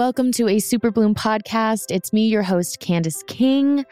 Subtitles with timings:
[0.00, 1.90] Welcome to a Super Bloom podcast.
[1.90, 3.84] It's me, your host, Candice King.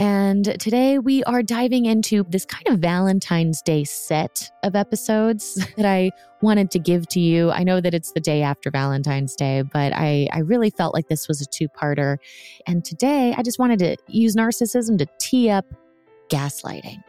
[0.00, 5.86] And today we are diving into this kind of Valentine's Day set of episodes that
[5.86, 6.10] I
[6.42, 7.52] wanted to give to you.
[7.52, 11.06] I know that it's the day after Valentine's Day, but I, I really felt like
[11.06, 12.16] this was a two parter.
[12.66, 15.66] And today I just wanted to use narcissism to tee up
[16.28, 17.04] gaslighting.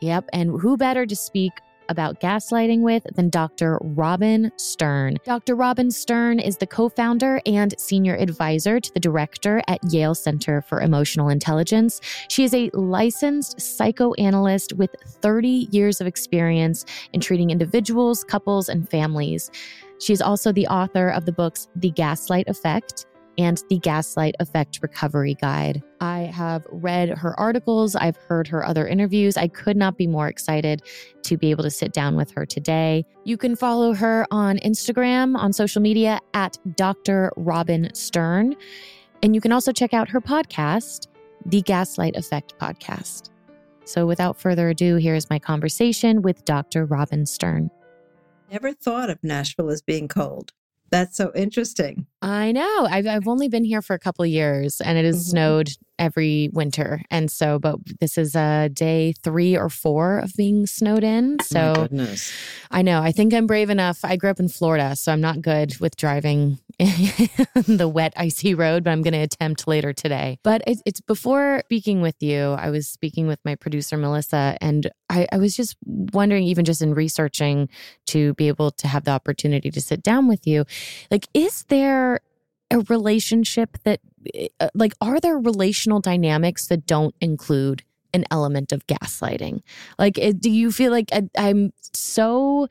[0.00, 0.28] Yep.
[0.32, 1.52] And who better to speak
[1.88, 3.78] about gaslighting with than Dr.
[3.80, 5.18] Robin Stern.
[5.24, 5.54] Dr.
[5.54, 10.62] Robin Stern is the co founder and senior advisor to the director at Yale Center
[10.62, 12.00] for Emotional Intelligence.
[12.28, 18.88] She is a licensed psychoanalyst with 30 years of experience in treating individuals, couples, and
[18.88, 19.50] families.
[20.00, 23.06] She is also the author of the books The Gaslight Effect
[23.38, 25.82] and the Gaslight Effect Recovery Guide.
[26.00, 29.36] I have read her articles, I've heard her other interviews.
[29.36, 30.82] I could not be more excited
[31.22, 33.06] to be able to sit down with her today.
[33.24, 37.32] You can follow her on Instagram, on social media at Dr.
[37.36, 38.56] Robin Stern.
[39.22, 41.06] And you can also check out her podcast,
[41.46, 43.30] the Gaslight Effect Podcast.
[43.84, 46.84] So without further ado, here's my conversation with Dr.
[46.84, 47.70] Robin Stern.
[48.50, 50.52] Never thought of Nashville as being cold.
[50.90, 52.06] That's so interesting.
[52.22, 52.86] I know.
[52.90, 55.30] I've I've only been here for a couple of years and it has mm-hmm.
[55.30, 57.02] snowed every winter.
[57.10, 61.38] And so but this is a uh, day 3 or 4 of being snowed in.
[61.40, 61.88] So
[62.70, 63.00] I know.
[63.00, 64.04] I think I'm brave enough.
[64.04, 68.84] I grew up in Florida, so I'm not good with driving the wet icy road,
[68.84, 70.38] but I'm going to attempt later today.
[70.42, 74.90] But it, it's before speaking with you, I was speaking with my producer Melissa and
[75.10, 77.68] I, I was just wondering even just in researching
[78.06, 80.64] to be able to have the opportunity to sit down with you,
[81.10, 82.20] like is there
[82.70, 84.00] a relationship that,
[84.60, 87.82] uh, like, are there relational dynamics that don't include
[88.14, 89.60] an element of gaslighting?
[89.98, 92.68] Like, do you feel like I, I'm so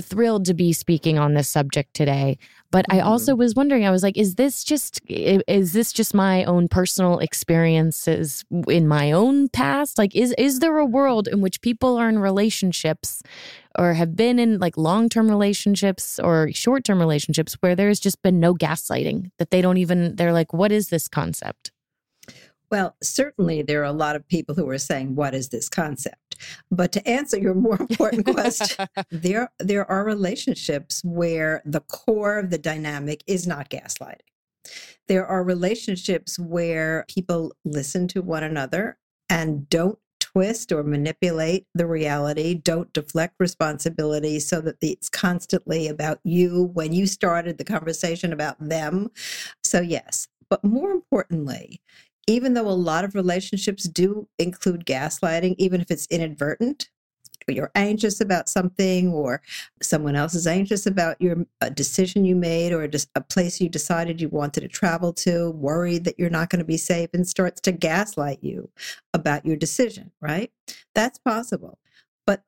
[0.00, 2.38] thrilled to be speaking on this subject today
[2.70, 3.40] but i also mm-hmm.
[3.40, 8.44] was wondering i was like is this just is this just my own personal experiences
[8.68, 12.18] in my own past like is is there a world in which people are in
[12.18, 13.22] relationships
[13.78, 18.54] or have been in like long-term relationships or short-term relationships where there's just been no
[18.54, 21.70] gaslighting that they don't even they're like what is this concept
[22.70, 26.36] Well, certainly there are a lot of people who are saying, What is this concept?
[26.70, 32.50] But to answer your more important question, there, there are relationships where the core of
[32.50, 34.20] the dynamic is not gaslighting.
[35.08, 38.98] There are relationships where people listen to one another
[39.30, 39.98] and don't
[40.36, 46.92] twist or manipulate the reality, don't deflect responsibility so that it's constantly about you when
[46.92, 49.08] you started the conversation about them.
[49.64, 50.28] So, yes.
[50.50, 51.80] But more importantly,
[52.26, 56.90] even though a lot of relationships do include gaslighting, even if it's inadvertent,
[57.54, 59.40] you're anxious about something or
[59.82, 63.68] someone else is anxious about your a decision you made or just a place you
[63.68, 67.28] decided you wanted to travel to worried that you're not going to be safe and
[67.28, 68.68] starts to gaslight you
[69.14, 70.50] about your decision right?
[70.94, 71.78] That's possible.
[72.26, 72.42] But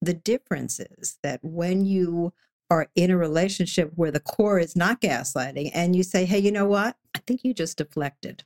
[0.00, 2.32] the difference is that when you
[2.68, 6.50] are in a relationship where the core is not gaslighting and you say hey you
[6.50, 6.96] know what?
[7.14, 8.44] I think you just deflected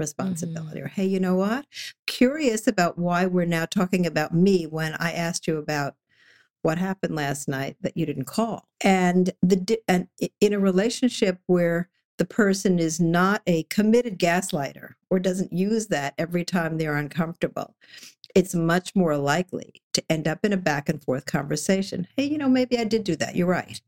[0.00, 0.86] responsibility mm-hmm.
[0.86, 1.66] or hey you know what?
[2.06, 5.94] Curious about why we're now talking about me when i asked you about
[6.62, 8.68] what happened last night that you didn't call.
[8.82, 10.08] And the and
[10.40, 11.88] in a relationship where
[12.18, 17.76] the person is not a committed gaslighter or doesn't use that every time they're uncomfortable
[18.34, 22.06] it's much more likely to end up in a back and forth conversation.
[22.16, 23.36] Hey you know maybe i did do that.
[23.36, 23.80] You're right.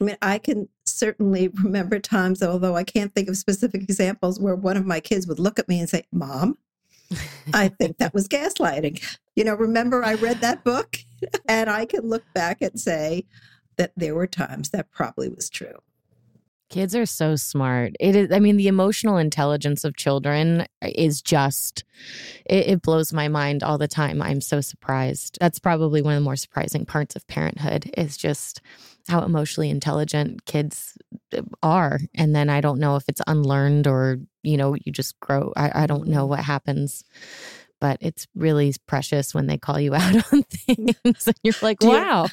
[0.00, 4.56] I mean, I can certainly remember times, although I can't think of specific examples, where
[4.56, 6.58] one of my kids would look at me and say, Mom,
[7.52, 9.02] I think that was gaslighting.
[9.34, 10.98] You know, remember I read that book?
[11.48, 13.24] and I can look back and say
[13.76, 15.78] that there were times that probably was true.
[16.68, 17.92] Kids are so smart.
[18.00, 21.84] It is, I mean, the emotional intelligence of children is just,
[22.44, 24.20] it, it, blows my mind all the time.
[24.20, 25.38] I'm so surprised.
[25.40, 28.60] That's probably one of the more surprising parts of parenthood is just
[29.08, 30.96] how emotionally intelligent kids
[31.36, 32.00] uh, are.
[32.14, 35.52] And then I don't know if it's unlearned or, you know, you just grow.
[35.56, 36.30] I, I don't know mm-hmm.
[36.30, 37.04] what happens
[37.80, 42.26] but it's really precious when they call you out on things and you're like, wow.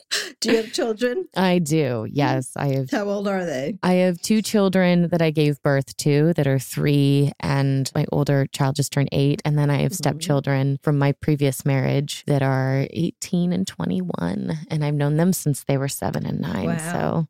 [0.40, 1.28] Do you have children?
[1.36, 2.06] I do.
[2.10, 2.90] Yes, I have.
[2.90, 3.78] How old are they?
[3.82, 8.46] I have two children that I gave birth to that are three, and my older
[8.46, 9.42] child just turned eight.
[9.44, 9.96] And then I have mm-hmm.
[9.96, 14.58] stepchildren from my previous marriage that are 18 and 21.
[14.70, 16.66] And I've known them since they were seven and nine.
[16.66, 16.92] Wow.
[16.92, 17.28] So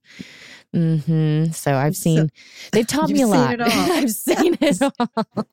[0.77, 1.53] Mm-hmm.
[1.53, 3.61] So I've seen, so, they've taught me a lot.
[3.61, 5.47] I've seen it all.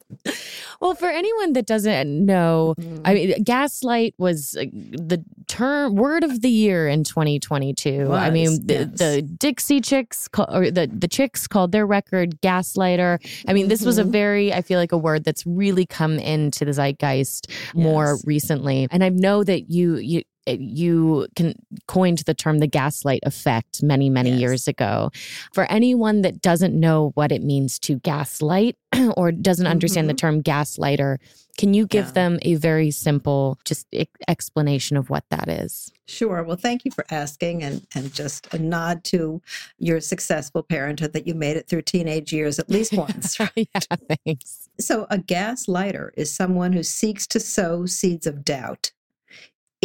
[0.82, 3.02] well, for anyone that doesn't know, mm-hmm.
[3.06, 5.24] I mean, gaslight was uh, the
[5.56, 8.10] term word of the year in 2022.
[8.10, 9.00] Was, I mean, the, yes.
[9.00, 13.20] the, Dixie Chicks or the, the Chicks called their record Gaslighter.
[13.48, 13.70] I mean, mm-hmm.
[13.70, 14.12] this was a mm-hmm.
[14.12, 17.74] very, I feel like a word that's really come into the zeitgeist yes.
[17.74, 18.88] more recently.
[18.92, 21.54] And I know that you, you, you can
[21.88, 24.40] coined the term the gaslight effect many many yes.
[24.40, 25.12] years ago
[25.54, 28.78] for anyone that doesn't know what it means to gaslight
[29.18, 30.16] or doesn't understand mm-hmm.
[30.16, 31.18] the term gaslighter
[31.58, 32.12] can you give yeah.
[32.12, 33.88] them a very simple just
[34.28, 38.60] explanation of what that is sure well thank you for asking and and just a
[38.60, 39.42] nod to
[39.80, 43.52] your successful parenthood that you made it through teenage years at least once right?
[43.56, 43.96] yeah
[44.26, 48.92] thanks so a gaslighter is someone who seeks to sow seeds of doubt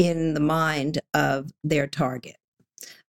[0.00, 2.36] in the mind of their target.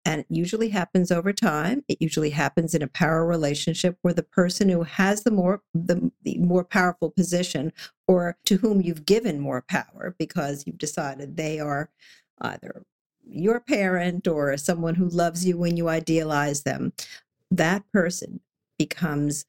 [0.05, 1.83] And it usually happens over time.
[1.89, 6.13] It usually happens in a power relationship where the person who has the more the,
[6.25, 7.73] the more powerful position
[8.07, 11.89] or to whom you've given more power because you've decided they are
[12.43, 12.83] either
[13.27, 16.93] your parent or someone who loves you when you idealize them,
[17.51, 18.41] that person
[18.79, 19.47] becomes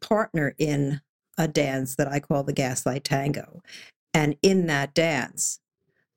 [0.00, 1.00] partner in
[1.38, 3.62] a dance that I call the gaslight tango.
[4.12, 5.59] And in that dance,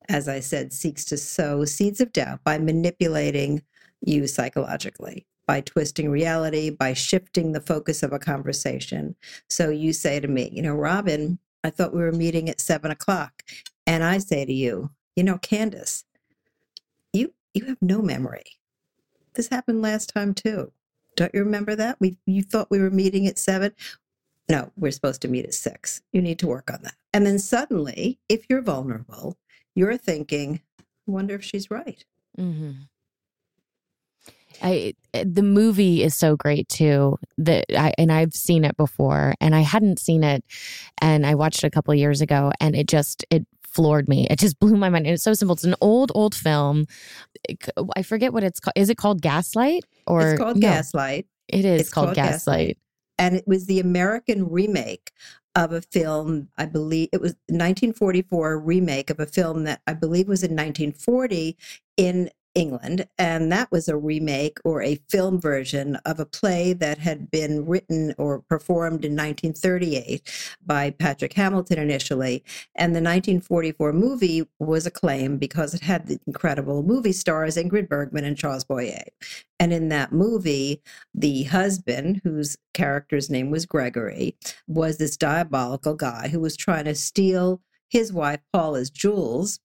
[0.10, 3.64] as I said, seeks to sow seeds of doubt by manipulating
[4.02, 9.16] you psychologically, by twisting reality, by shifting the focus of a conversation.
[9.50, 12.92] So you say to me, you know, Robin, I thought we were meeting at seven
[12.92, 13.44] o'clock.
[13.88, 16.04] And I say to you, you know, Candice,
[17.12, 18.44] you you have no memory.
[19.36, 20.72] This happened last time too.
[21.16, 21.98] Don't you remember that?
[22.00, 23.74] We you thought we were meeting at seven.
[24.50, 26.02] No, we're supposed to meet at six.
[26.12, 26.96] You need to work on that.
[27.14, 29.38] And then suddenly, if you're vulnerable,
[29.76, 32.04] you're thinking, I wonder if she's right.
[32.38, 32.72] Mm-hmm.
[34.62, 39.56] I the movie is so great too that I and I've seen it before and
[39.56, 40.44] I hadn't seen it
[41.00, 44.28] and I watched it a couple years ago and it just it floored me.
[44.30, 45.06] It just blew my mind.
[45.06, 45.56] And it's so simple.
[45.56, 46.86] It's an old old film.
[47.96, 48.74] I forget what it's called.
[48.76, 51.26] Is it called Gaslight or It's called no, Gaslight.
[51.50, 52.68] It is it's called, called Gaslight.
[52.68, 52.78] Gaslight.
[53.20, 55.12] And it was the American remake
[55.56, 60.28] of a film, I believe it was 1944 remake of a film that I believe
[60.28, 61.58] was in 1940
[61.98, 67.00] in England, and that was a remake or a film version of a play that
[67.00, 70.22] had been written or performed in 1938
[70.66, 72.44] by Patrick Hamilton initially.
[72.76, 78.26] And the 1944 movie was acclaimed because it had the incredible movie stars Ingrid Bergman
[78.26, 79.04] and Charles Boyer.
[79.60, 80.82] And in that movie,
[81.14, 84.36] the husband, whose character's name was Gregory,
[84.68, 89.60] was this diabolical guy who was trying to steal his wife Paula's jewels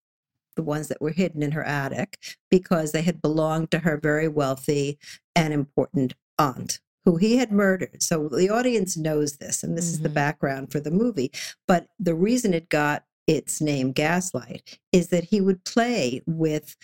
[0.58, 2.18] the ones that were hidden in her attic,
[2.50, 4.98] because they had belonged to her very wealthy
[5.36, 8.02] and important aunt who he had murdered.
[8.02, 9.94] So the audience knows this, and this mm-hmm.
[9.94, 10.14] is the mm-hmm.
[10.14, 11.30] background for the movie.
[11.66, 16.76] But the reason it got its name Gaslight is that he would play with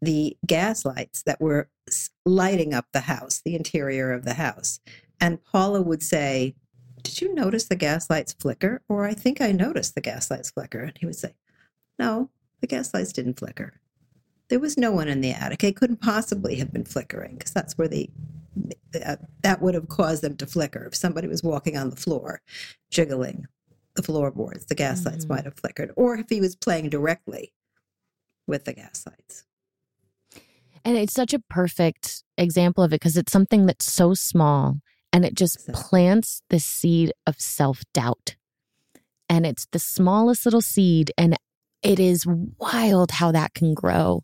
[0.00, 1.68] the gas lights that were
[2.24, 4.80] lighting up the house, the interior of the house.
[5.20, 6.54] And Paula would say,
[7.02, 8.82] Did you notice the gas lights flicker?
[8.88, 10.80] Or I think I noticed the gas lights flicker.
[10.80, 11.34] And he would say,
[11.98, 13.80] No, the gas lights didn't flicker.
[14.48, 15.62] There was no one in the attic.
[15.62, 18.10] It couldn't possibly have been flickering because that's where they
[19.04, 20.84] uh, that would have caused them to flicker.
[20.84, 22.42] If somebody was walking on the floor,
[22.90, 23.46] jiggling
[23.94, 25.10] the floorboards, the gas mm-hmm.
[25.10, 25.92] lights might have flickered.
[25.96, 27.52] Or if he was playing directly
[28.46, 29.44] with the gas lights.
[30.84, 34.80] And it's such a perfect example of it because it's something that's so small
[35.12, 35.72] and it just so.
[35.72, 38.36] plants the seed of self doubt.
[39.28, 41.12] And it's the smallest little seed.
[41.16, 41.36] And
[41.82, 42.26] it is
[42.58, 44.22] wild how that can grow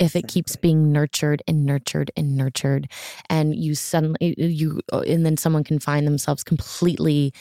[0.00, 2.90] if it keeps being nurtured and nurtured and nurtured.
[3.30, 7.32] And you suddenly you uh, and then someone can find themselves completely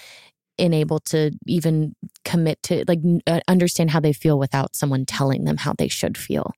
[0.58, 5.58] unable to even commit to like uh, understand how they feel without someone telling them
[5.58, 6.54] how they should feel.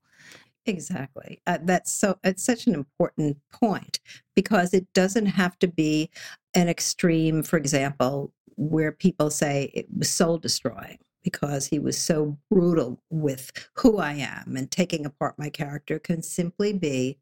[0.66, 1.40] Exactly.
[1.46, 4.00] Uh, that's so it's such an important point
[4.36, 6.10] because it doesn't have to be
[6.54, 12.38] an extreme for example where people say it was soul destroying because he was so
[12.50, 17.18] brutal with who I am and taking apart my character can simply be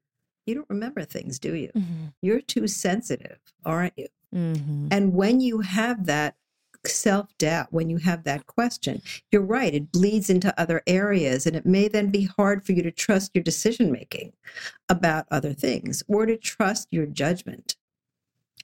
[0.47, 1.71] you don't remember things, do you?
[1.77, 2.07] Mm-hmm.
[2.23, 4.07] You're too sensitive, aren't you?
[4.35, 4.89] Mm-hmm.
[4.93, 6.37] And when you have that
[6.87, 11.47] self doubt, when you have that question, you're right, it bleeds into other areas.
[11.47, 14.33] And it may then be hard for you to trust your decision making
[14.89, 17.77] about other things or to trust your judgment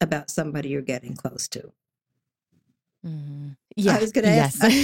[0.01, 1.73] about somebody you're getting close to.
[3.05, 3.49] Mm-hmm.
[3.77, 4.63] Yeah, I was going to yes.
[4.63, 4.73] ask.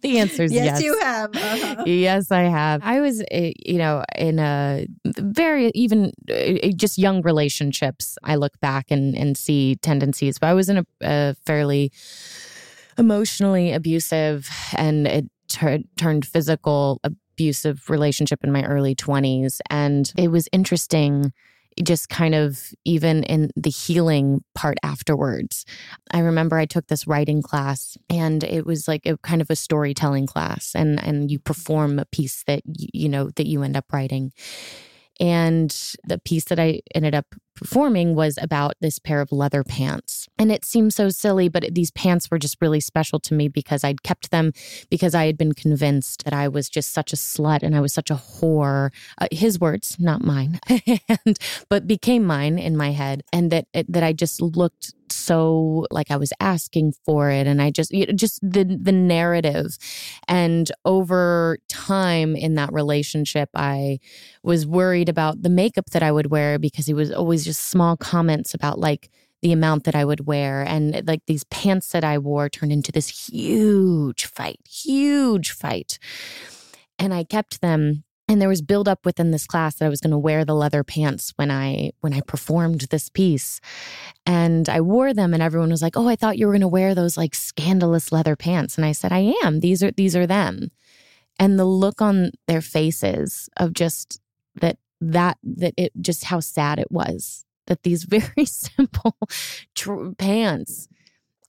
[0.00, 0.64] the answer is yes.
[0.64, 1.34] Yes, you have.
[1.34, 1.84] Uh-huh.
[1.86, 2.82] Yes, I have.
[2.84, 8.18] I was, eh, you know, in a very even eh, eh, just young relationships.
[8.22, 11.92] I look back and and see tendencies, but I was in a, a fairly
[12.98, 20.48] emotionally abusive and it turned physical abusive relationship in my early 20s and it was
[20.52, 21.32] interesting
[21.82, 25.64] just kind of even in the healing part afterwards.
[26.12, 29.56] I remember I took this writing class and it was like a kind of a
[29.56, 33.92] storytelling class and and you perform a piece that you know that you end up
[33.92, 34.32] writing.
[35.20, 35.70] And
[36.04, 40.26] the piece that I ended up performing was about this pair of leather pants.
[40.38, 43.84] And it seemed so silly, but these pants were just really special to me because
[43.84, 44.52] I'd kept them
[44.90, 47.92] because I had been convinced that I was just such a slut and I was
[47.92, 48.90] such a whore.
[49.18, 54.02] Uh, his words, not mine, and but became mine in my head, and that that
[54.02, 58.12] I just looked so like I was asking for it and I just you know,
[58.12, 59.76] just the the narrative
[60.28, 63.98] and over time in that relationship I
[64.42, 67.96] was worried about the makeup that I would wear because he was always just small
[67.96, 69.10] comments about like
[69.42, 70.62] the amount that I would wear.
[70.62, 75.98] And like these pants that I wore turned into this huge fight, huge fight.
[76.98, 78.04] And I kept them.
[78.30, 80.84] And there was buildup within this class that I was going to wear the leather
[80.84, 83.60] pants when I when I performed this piece,
[84.24, 86.68] and I wore them, and everyone was like, "Oh, I thought you were going to
[86.68, 89.58] wear those like scandalous leather pants," and I said, "I am.
[89.58, 90.70] These are these are them."
[91.40, 94.20] And the look on their faces of just
[94.60, 99.16] that that that it just how sad it was that these very simple
[99.74, 100.86] tr- pants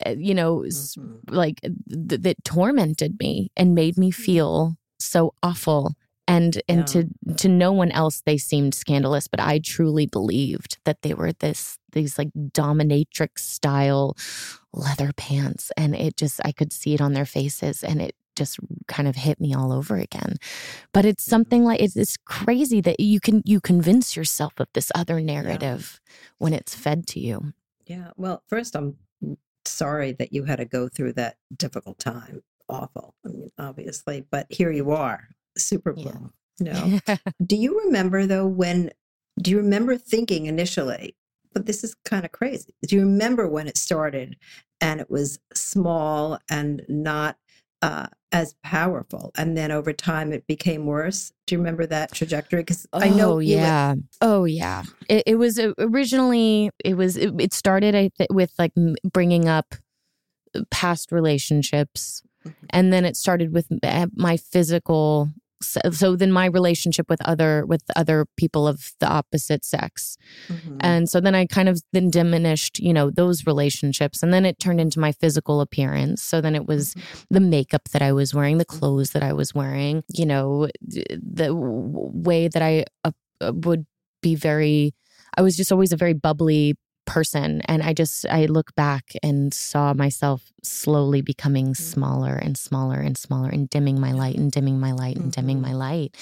[0.04, 1.36] uh, you know mm-hmm.
[1.36, 4.24] like th- that tormented me and made me mm-hmm.
[4.24, 5.94] feel so awful
[6.32, 6.86] and and yeah.
[6.86, 11.34] to to no one else they seemed scandalous but i truly believed that they were
[11.34, 14.16] this these like dominatrix style
[14.74, 18.60] leather pants and it just i could see it on their faces and it just
[18.88, 20.38] kind of hit me all over again.
[20.94, 21.30] But it's mm-hmm.
[21.32, 26.00] something like it's, it's crazy that you can you convince yourself of this other narrative
[26.02, 26.14] yeah.
[26.38, 27.54] when it's fed to you.
[27.86, 28.12] Yeah.
[28.16, 28.96] Well, first I'm
[29.66, 32.42] sorry that you had to go through that difficult time.
[32.70, 33.16] Awful.
[33.26, 36.34] I mean, obviously, but here you are, super bloom.
[36.60, 37.00] Yeah.
[37.08, 37.18] No.
[37.46, 38.92] do you remember though when
[39.42, 41.16] do you remember thinking initially,
[41.54, 42.76] but this is kind of crazy.
[42.88, 44.36] Do you remember when it started
[44.80, 47.38] and it was small and not
[47.82, 49.32] uh, as powerful.
[49.36, 51.32] And then over time, it became worse.
[51.48, 52.62] Do you remember that trajectory?
[52.62, 54.84] Because I know, oh yeah, oh yeah.
[55.10, 59.76] It, it was originally it was it, it started th- with like bringing up
[60.56, 62.54] uh, past relationships, Mhm.
[62.72, 65.30] and then it started with uh, my physical.
[65.64, 70.18] So, so then my relationship with other with other people of the opposite sex
[70.50, 70.78] Mhm.
[70.82, 74.24] and so then I kind of then diminished, you know, those relationships.
[74.24, 76.22] And then it turned into my physical appearance.
[76.24, 76.96] So then it was
[77.30, 81.48] the makeup that I was wearing, the clothes that I was wearing, you know, the
[81.48, 83.12] w- way that I uh,
[83.54, 83.86] would
[84.22, 84.94] be very,
[85.38, 87.62] I was just always a very bubbly person.
[87.66, 91.84] And I just, I look back and saw myself slowly becoming mm-hmm.
[91.84, 94.44] smaller and smaller and smaller and dimming my light mm-hmm.
[94.44, 95.78] and dimming my light and dimming my mm-hmm.
[95.78, 96.18] light.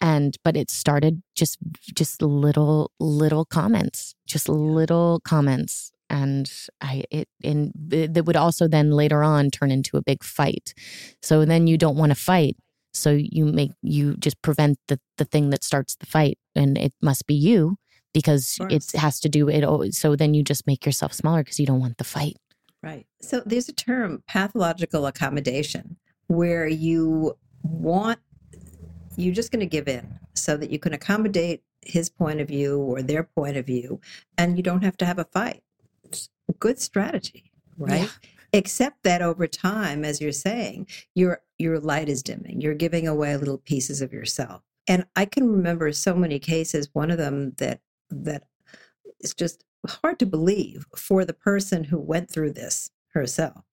[0.00, 1.58] And but it started just
[1.94, 5.90] just little little comments just little comments.
[6.08, 10.74] And i it and that would also then later on turn into a big fight.
[11.22, 12.56] So then you don't want to fight.
[12.92, 16.92] So you make you just prevent the the thing that starts the fight and it
[17.00, 17.78] must be you
[18.16, 19.62] because it has to do it
[19.94, 22.36] so then you just make yourself smaller because you don't want the fight
[22.86, 23.06] Right.
[23.20, 25.96] So there's a term, pathological accommodation,
[26.28, 28.20] where you want,
[29.16, 32.78] you're just going to give in so that you can accommodate his point of view
[32.78, 34.00] or their point of view,
[34.38, 35.64] and you don't have to have a fight.
[36.04, 38.02] It's a good strategy, right?
[38.02, 38.28] Yeah.
[38.52, 42.60] Except that over time, as you're saying, your your light is dimming.
[42.60, 44.62] You're giving away little pieces of yourself.
[44.86, 46.88] And I can remember so many cases.
[46.92, 48.44] One of them that that
[49.20, 53.64] is just hard to believe for the person who went through this herself,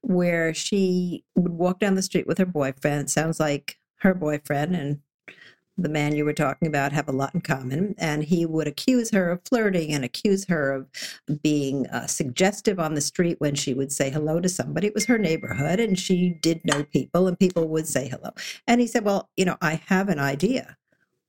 [0.00, 3.10] where she would walk down the street with her boyfriend.
[3.10, 5.00] Sounds like her boyfriend and
[5.78, 7.94] the man you were talking about have a lot in common.
[7.98, 12.94] And he would accuse her of flirting and accuse her of being uh, suggestive on
[12.94, 14.88] the street when she would say hello to somebody.
[14.88, 18.30] It was her neighborhood and she did know people and people would say hello.
[18.66, 20.76] And he said, Well, you know, I have an idea.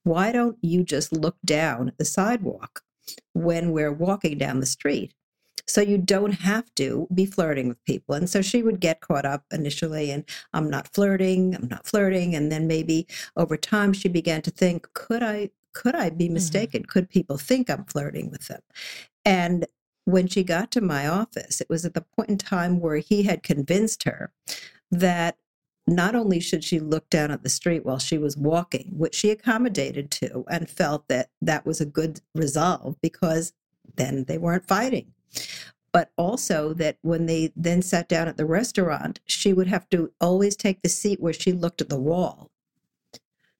[0.03, 2.83] Why don't you just look down at the sidewalk
[3.33, 5.13] when we're walking down the street?
[5.65, 8.15] So you don't have to be flirting with people.
[8.15, 12.35] And so she would get caught up initially and I'm not flirting, I'm not flirting.
[12.35, 13.07] And then maybe
[13.37, 16.35] over time she began to think, could I could I be mm-hmm.
[16.35, 16.85] mistaken?
[16.85, 18.61] Could people think I'm flirting with them?
[19.25, 19.65] And
[20.05, 23.23] when she got to my office, it was at the point in time where he
[23.23, 24.31] had convinced her
[24.91, 25.37] that
[25.85, 29.29] not only should she look down at the street while she was walking, which she
[29.31, 33.53] accommodated to and felt that that was a good resolve because
[33.95, 35.13] then they weren't fighting.
[35.91, 40.11] But also that when they then sat down at the restaurant, she would have to
[40.19, 42.49] always take the seat where she looked at the wall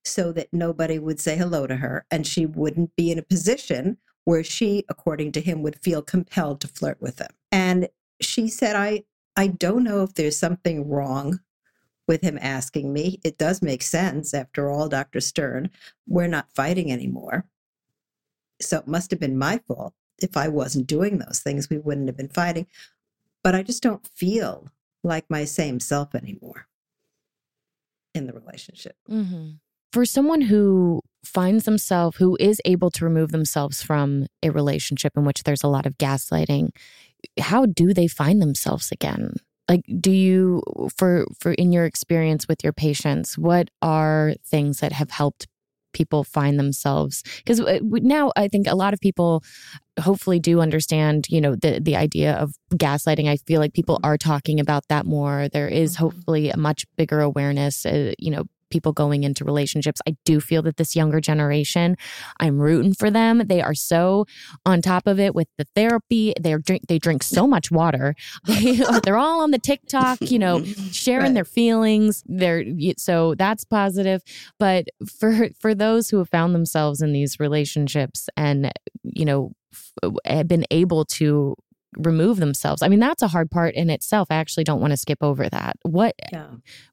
[0.04, 3.98] so that nobody would say hello to her and she wouldn't be in a position
[4.26, 7.32] where she, according to him, would feel compelled to flirt with them.
[7.52, 7.90] And
[8.22, 9.04] she said, I,
[9.36, 11.40] I don't know if there's something wrong
[12.08, 13.20] with him asking me.
[13.24, 14.34] It does make sense.
[14.34, 15.22] After all, Dr.
[15.22, 15.70] Stern,
[16.08, 17.46] we're not fighting anymore.
[18.62, 19.94] So it must have been my fault.
[20.22, 22.68] If I wasn't doing those things, we wouldn't have been fighting.
[23.44, 24.70] But I just don't feel
[25.04, 26.68] like my same self anymore
[28.14, 28.96] in the relationship.
[29.10, 29.54] Mm-hmm.
[29.92, 35.26] for someone who finds themselves who is able to remove themselves from a relationship in
[35.26, 36.70] which there's a lot of gaslighting
[37.40, 39.36] how do they find themselves again
[39.70, 40.62] like do you
[40.98, 45.48] for for in your experience with your patients what are things that have helped
[45.94, 47.24] people find themselves?
[47.38, 49.44] Because now i think a lot of people
[50.00, 53.30] hopefully do understand you know the the idea of gaslighting.
[53.30, 55.50] I feel like people are talking about that more.
[55.50, 56.00] There is Mhm.
[56.00, 60.02] hopefully a much bigger awareness uh, you know people going into relationships.
[60.08, 61.96] I do feel that this younger generation
[62.40, 63.36] i'm rooting for them.
[63.54, 64.26] They are so
[64.66, 66.34] on top of it with the therapy.
[66.44, 68.16] They're drink they drink so much water.
[68.48, 71.34] They, they're all on the tiktok you know sharing Right.
[71.36, 72.24] their feelings.
[72.26, 72.64] They're
[72.98, 74.22] so that's positive.
[74.60, 74.84] But
[75.20, 78.72] for for those who have found themselves in these relationships and
[79.04, 81.56] you know f- uh, have been able to
[81.98, 82.82] remove themselves.
[82.82, 84.28] I mean that's a hard part in itself.
[84.32, 85.78] I actually don't want to skip over that.
[85.84, 86.48] What Yeah.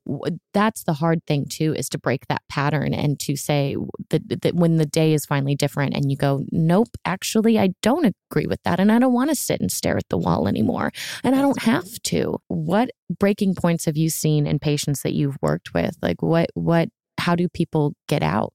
[0.07, 3.77] w- that's the hard thing too is to break that pattern and to say
[4.11, 8.15] that, that when the day is finally different and you go nope actually i don't
[8.31, 10.91] agree with that and i don't want to sit and stare at the wall anymore
[11.25, 12.39] and i don't have to.
[12.49, 15.97] What breaking points have you seen in patients that you've worked with?
[16.03, 18.53] Like what what how do people get out?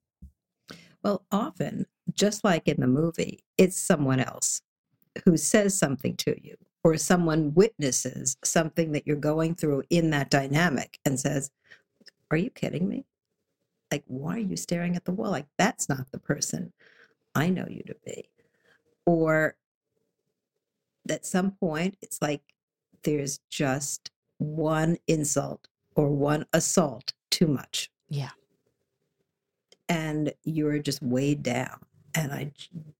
[1.03, 4.61] Well, often, just like in the movie, it's someone else
[5.23, 10.29] who says something to you, or someone witnesses something that you're going through in that
[10.29, 11.51] dynamic and says,
[12.29, 13.05] Are you kidding me?
[13.91, 15.31] Like, why are you staring at the wall?
[15.31, 16.73] Like, that's not the person
[17.33, 18.29] I know you to be.
[19.05, 19.55] Or
[21.09, 22.41] at some point, it's like
[23.03, 27.89] there's just one insult or one assault too much.
[28.09, 28.31] Yeah.
[29.87, 31.79] And you're just weighed down.
[32.15, 32.51] And I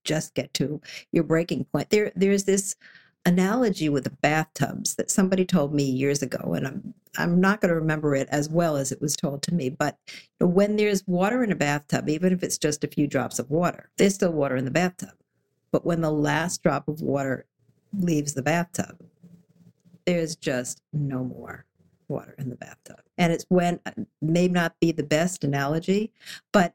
[0.04, 0.80] just get to
[1.12, 1.90] your breaking point.
[1.90, 2.76] There, there's this
[3.24, 7.70] analogy with the bathtubs that somebody told me years ago, and I'm I'm not going
[7.70, 9.70] to remember it as well as it was told to me.
[9.70, 9.98] But
[10.38, 13.90] when there's water in a bathtub, even if it's just a few drops of water,
[13.96, 15.14] there's still water in the bathtub.
[15.72, 17.46] But when the last drop of water
[17.98, 19.00] leaves the bathtub,
[20.04, 21.64] there's just no more
[22.08, 23.00] water in the bathtub.
[23.18, 26.12] And it's when uh, may not be the best analogy,
[26.52, 26.74] but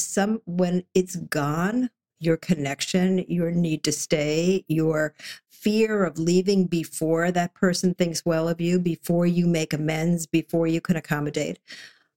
[0.00, 5.14] some when it's gone, your connection, your need to stay, your
[5.50, 10.66] fear of leaving before that person thinks well of you, before you make amends, before
[10.66, 11.58] you can accommodate,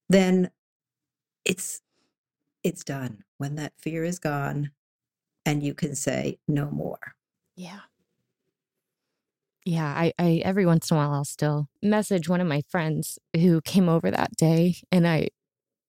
[0.10, 0.50] then
[1.46, 1.82] it's
[2.63, 3.24] it's done.
[3.38, 4.72] When that fear is gone
[5.46, 7.16] and you can say no more.
[7.56, 7.82] Yeah.
[9.63, 13.20] Yeah, I, I every once in a while I'll still message one of my friends
[13.36, 15.30] who came over that day and I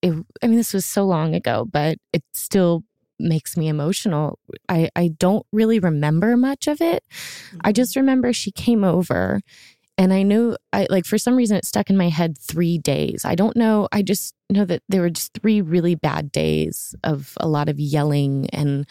[0.01, 2.83] it, I mean this was so long ago, but it still
[3.19, 4.39] makes me emotional.
[4.69, 7.03] I, I don't really remember much of it.
[7.11, 7.57] Mm-hmm.
[7.61, 9.41] I just remember she came over
[9.97, 13.25] and I knew I like for some reason it stuck in my head 3 days.
[13.25, 17.33] I don't know, I just know that there were just 3 really bad days of
[17.37, 18.87] a lot of yelling and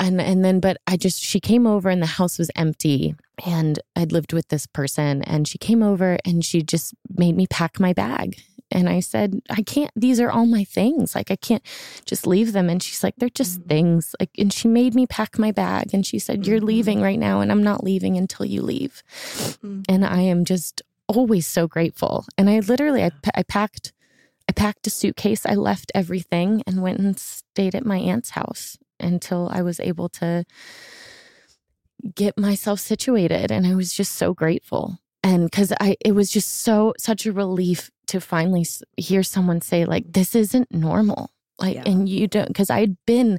[0.00, 3.14] and and then but I just she came over and the house was empty
[3.46, 7.46] and I'd lived with this person and she came over and she just made me
[7.46, 11.14] pack my bag and I said, I can't, these are all my things.
[11.14, 11.62] Like, I can't
[12.04, 12.68] just leave them.
[12.68, 13.68] And she's like, they're just mm-hmm.
[13.68, 14.14] things.
[14.20, 16.66] Like, and she made me pack my bag and she said, You're mm-hmm.
[16.66, 17.40] leaving right now.
[17.40, 19.02] And I'm not leaving until you leave.
[19.64, 19.82] Mm-hmm.
[19.88, 22.26] And I am just always so grateful.
[22.38, 23.92] And I literally, I, I packed,
[24.48, 25.44] I packed a suitcase.
[25.44, 30.08] I left everything and went and stayed at my aunt's house until I was able
[30.10, 30.44] to
[32.14, 33.50] get myself situated.
[33.50, 37.32] And I was just so grateful and because i it was just so such a
[37.32, 41.82] relief to finally hear someone say like this isn't normal like yeah.
[41.86, 43.38] and you don't because i'd been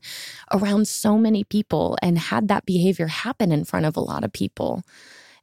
[0.53, 4.31] around so many people and had that behavior happen in front of a lot of
[4.31, 4.83] people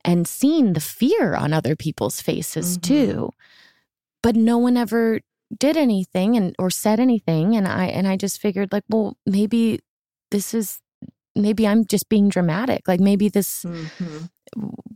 [0.05, 2.95] and seen the fear on other people's faces mm-hmm.
[2.95, 3.31] too
[4.23, 5.21] but no one ever
[5.59, 9.81] did anything and or said anything and i and i just figured like well maybe
[10.31, 10.81] this is
[11.35, 14.27] maybe i'm just being dramatic like maybe this mm-hmm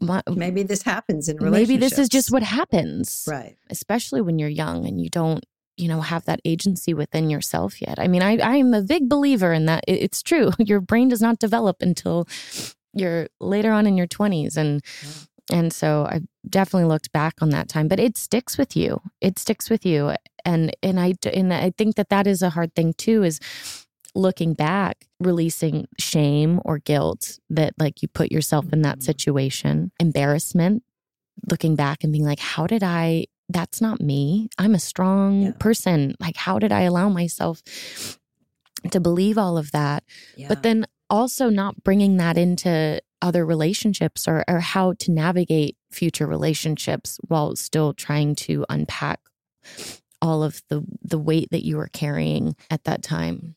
[0.01, 1.69] my, maybe this happens in relationships.
[1.69, 3.25] Maybe this is just what happens.
[3.29, 3.57] Right.
[3.71, 5.45] Especially when you're young and you don't,
[5.77, 7.99] you know, have that agency within yourself yet.
[7.99, 9.85] I mean, I, I'm a big believer in that.
[9.87, 10.51] It's true.
[10.59, 12.27] Your brain does not develop until
[12.95, 14.57] you're later on in your 20s.
[14.57, 15.59] And, yeah.
[15.59, 19.01] and so I definitely looked back on that time, but it sticks with you.
[19.23, 20.15] It sticks with you.
[20.45, 23.41] And, and I, and I think that that is a hard thing too, is
[24.15, 29.05] looking back, releasing shame or guilt that like you put yourself in that mm-hmm.
[29.05, 30.83] situation, embarrassment,
[31.51, 33.27] looking back and being like, how did I?
[33.49, 34.49] That's not me.
[34.59, 35.53] I'm a strong yeah.
[35.59, 36.15] person.
[36.21, 37.63] Like, how did I allow myself
[38.91, 40.05] to believe all of that?
[40.37, 40.49] Yeah.
[40.49, 46.27] But then also not bringing that into other relationships or, or how to navigate future
[46.27, 49.21] relationships while still trying to unpack
[50.21, 53.57] all of the the weight that you were carrying at that time.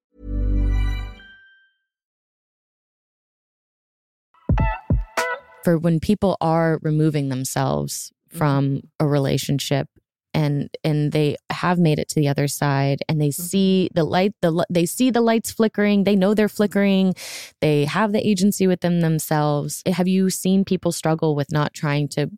[5.63, 8.37] For when people are removing themselves mm-hmm.
[8.37, 9.87] from a relationship
[10.33, 13.41] and and they have made it to the other side and they mm-hmm.
[13.41, 16.55] see the light the they see the lights flickering they know they're mm-hmm.
[16.55, 17.13] flickering
[17.59, 19.83] they have the agency within themselves.
[19.85, 22.29] Have you seen people struggle with not trying to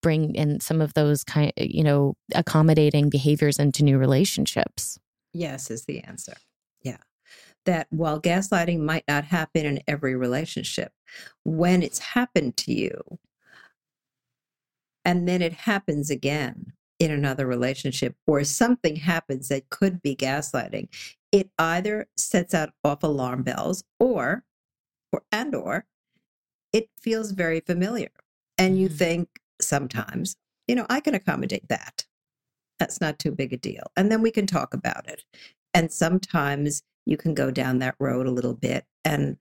[0.00, 4.98] bring in some of those kind you know accommodating behaviors into new relationships?
[5.32, 6.34] Yes, is the answer.
[6.82, 6.98] Yeah.
[7.68, 10.90] That while gaslighting might not happen in every relationship,
[11.44, 13.18] when it's happened to you
[15.04, 20.88] and then it happens again in another relationship or something happens that could be gaslighting,
[21.30, 24.44] it either sets out off alarm bells or
[25.12, 25.84] or and or
[26.72, 28.12] it feels very familiar.
[28.56, 28.96] And you Mhm.
[28.96, 29.28] think
[29.60, 32.06] sometimes, you know, I can accommodate that.
[32.78, 33.92] That's not too big a deal.
[33.94, 35.26] And then we can talk about it.
[35.74, 39.38] And sometimes you can go down that road a little bit and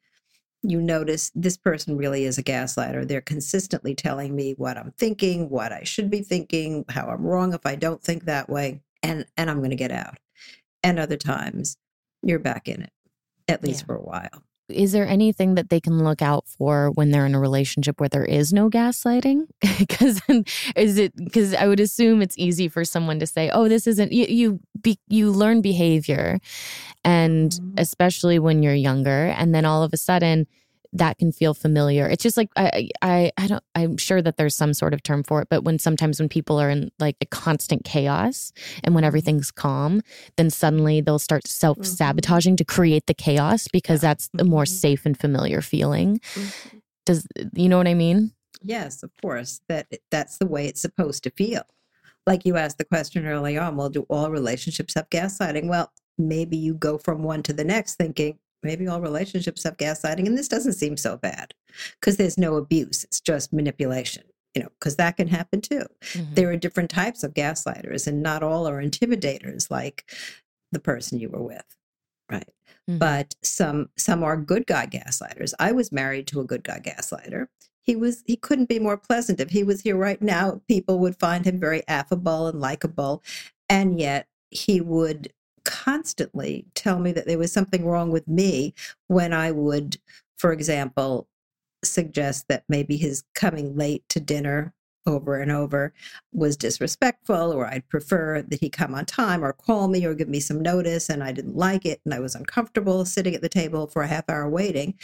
[0.63, 3.06] you notice this person really is a gaslighter.
[3.06, 7.53] They're consistently telling me what I'm thinking, what I should be thinking, how I'm wrong
[7.53, 10.17] if I don't think that way, and and I'm going to get out.
[10.82, 11.77] And other times
[12.23, 12.91] you're back in it,
[13.49, 13.86] at least Yeah.
[13.88, 14.43] for a while.
[14.69, 18.10] Is there anything that they can look out for when they're in a relationship where
[18.10, 19.43] there is no gaslighting
[19.80, 20.21] because
[20.75, 24.12] is it because i would assume it's easy for someone to say oh this isn't
[24.12, 26.39] you you, be, you learn behavior
[27.03, 27.80] and Mhm.
[27.80, 30.47] especially when you're younger and then all of a sudden
[30.97, 34.55] that can feel familiar it's just like i i i don't i'm sure that there's
[34.55, 37.25] some sort of term for it but when sometimes when people are in like a
[37.25, 38.51] constant chaos
[38.83, 40.01] and when everything's calm
[40.38, 44.67] then suddenly they'll start self-sabotaging to create the chaos because that's the more Mhm.
[44.69, 46.81] safe and familiar feeling Mhm.
[47.05, 48.31] does you know what i mean
[48.63, 49.62] Yes, of course.
[49.69, 51.62] That that's the way it's supposed to feel.
[52.25, 55.67] Like you asked the question early on, well, do all relationships have gaslighting?
[55.67, 60.26] Well, maybe you go from one to the next thinking maybe all relationships have gaslighting,
[60.28, 61.54] and this doesn't seem so bad
[62.00, 63.04] because there's no abuse.
[63.04, 64.24] It's just manipulation.
[64.56, 65.84] You know, because that can happen too.
[66.34, 70.10] There are different types of gaslighters, and not all are intimidators like
[70.72, 71.78] the person you were with,
[72.32, 72.50] right?
[72.89, 72.98] Mhm.
[72.98, 75.54] But some some are good guy gaslighters.
[75.60, 77.48] I was married to a good guy gaslighter.
[77.84, 79.39] He was he couldn't be more pleasant.
[79.39, 83.22] If he was here right now, people would find him very affable and likable,
[83.70, 85.32] and yet he would
[85.67, 88.73] constantly tell me that there was something wrong with me
[89.08, 89.97] when I would,
[90.38, 91.27] for example,
[91.84, 94.73] suggest that maybe his coming late to dinner
[95.06, 95.93] over and over
[96.34, 100.27] was disrespectful, or I'd prefer that he come on time or call me or give
[100.27, 103.49] me some notice, and I didn't like it, and I was uncomfortable sitting at the
[103.49, 104.95] table for a half hour waiting.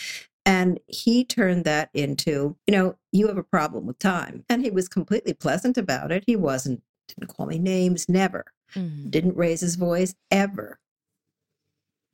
[0.45, 4.43] And he turned that into, you know, you have a problem with time.
[4.49, 6.26] And he was completely pleasant about it.
[6.28, 9.12] He wasn't, didn't call me names, never Mhm.
[9.12, 10.80] didn't raise his voice ever.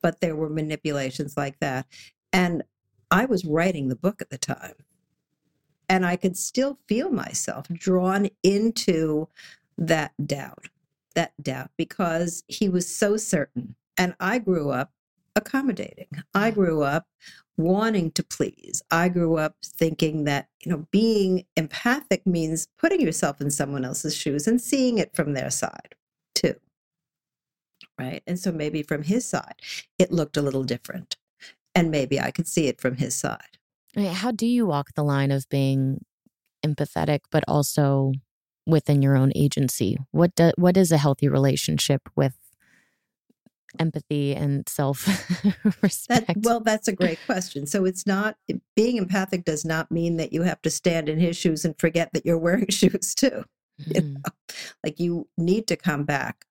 [0.01, 1.85] But there were manipulations like that.
[2.31, 2.63] And
[3.11, 4.75] I was writing the book at the time.
[5.89, 9.27] And I could still feel myself drawn into
[9.77, 10.69] that doubt,
[11.15, 13.75] that doubt, because he was so certain.
[13.97, 14.91] And I grew up
[15.35, 16.07] accommodating.
[16.33, 17.07] I grew up
[17.57, 18.83] wanting to please.
[18.91, 24.15] I grew up thinking that, you know, being empathic means putting yourself in someone else's
[24.15, 25.95] shoes and seeing it from their side
[26.41, 26.55] too.
[27.97, 28.23] Right.
[28.25, 29.55] And so maybe from his side,
[29.97, 31.17] it looked a little different.
[31.75, 33.57] And maybe I could see it from his side.
[33.95, 36.03] How do you walk the line of being
[36.65, 38.13] empathetic but also
[38.65, 42.35] within your own agency what do, what is a healthy relationship with
[43.79, 45.05] empathy and self
[45.43, 47.67] That, respect well, that's a great question.
[47.67, 48.35] So it's not
[48.75, 52.11] being empathic does not mean that you have to stand in his shoes and forget
[52.13, 53.45] that you're wearing shoes too.
[53.87, 54.13] You Mhm.
[54.15, 54.31] know?
[54.83, 56.45] Like you need to come back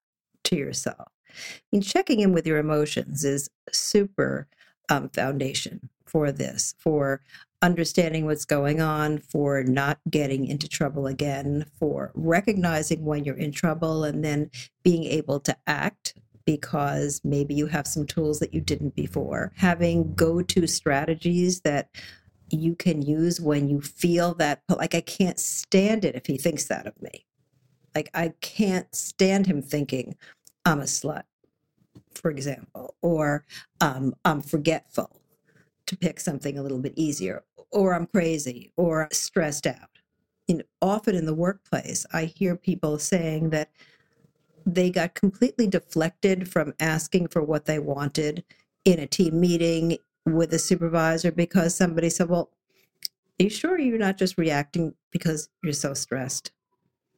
[0.44, 1.08] to yourself.
[1.28, 1.32] I
[1.72, 4.48] mean, checking in with your emotions is super
[4.90, 7.20] um, foundation for this, for
[7.60, 13.52] understanding what's going on, for not getting into trouble again, for recognizing when you're in
[13.52, 14.50] trouble and then
[14.82, 16.14] being able to act
[16.46, 21.90] because maybe you have some tools that you didn't before, having go to strategies that
[22.50, 26.64] you can use when you feel that, like, I can't stand it if he thinks
[26.64, 27.26] that of me.
[27.94, 30.16] Like, I can't stand him thinking
[30.64, 31.24] I'm a slut,
[32.14, 33.44] for example, or
[33.80, 35.20] um, I'm forgetful
[35.86, 39.88] to pick something a little bit easier, or I'm crazy or stressed out.
[40.48, 43.70] Know, often in the workplace, I hear people saying that
[44.64, 48.44] they got completely deflected from asking for what they wanted
[48.84, 49.98] in a team meeting
[50.34, 52.50] with a supervisor because somebody said, Well,
[53.40, 56.52] are you sure you're not just reacting because you're so stressed?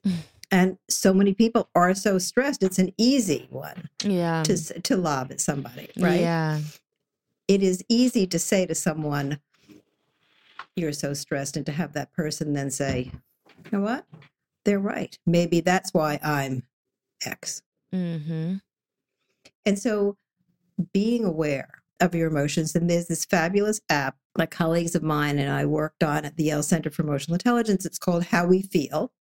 [0.51, 2.63] and so many people are so stressed.
[2.63, 4.43] It's an easy one Yeah.
[4.45, 6.21] to to lob at somebody, right?
[6.21, 6.61] Yeah.
[7.49, 9.41] It is easy to say to someone,
[10.77, 13.11] "You're so stressed," and to have that person then say,
[13.65, 14.07] "You know what?
[14.65, 15.19] They're right.
[15.27, 16.63] Maybe that's why I'm
[17.25, 18.57] X." Mm-hmm.
[19.67, 20.17] And so
[20.93, 25.51] being aware of your emotions, and there's this fabulous app my colleagues of mine and
[25.51, 27.85] I worked on at the Yale Center for Emotional Intelligence.
[27.85, 29.13] It's called How We Feel.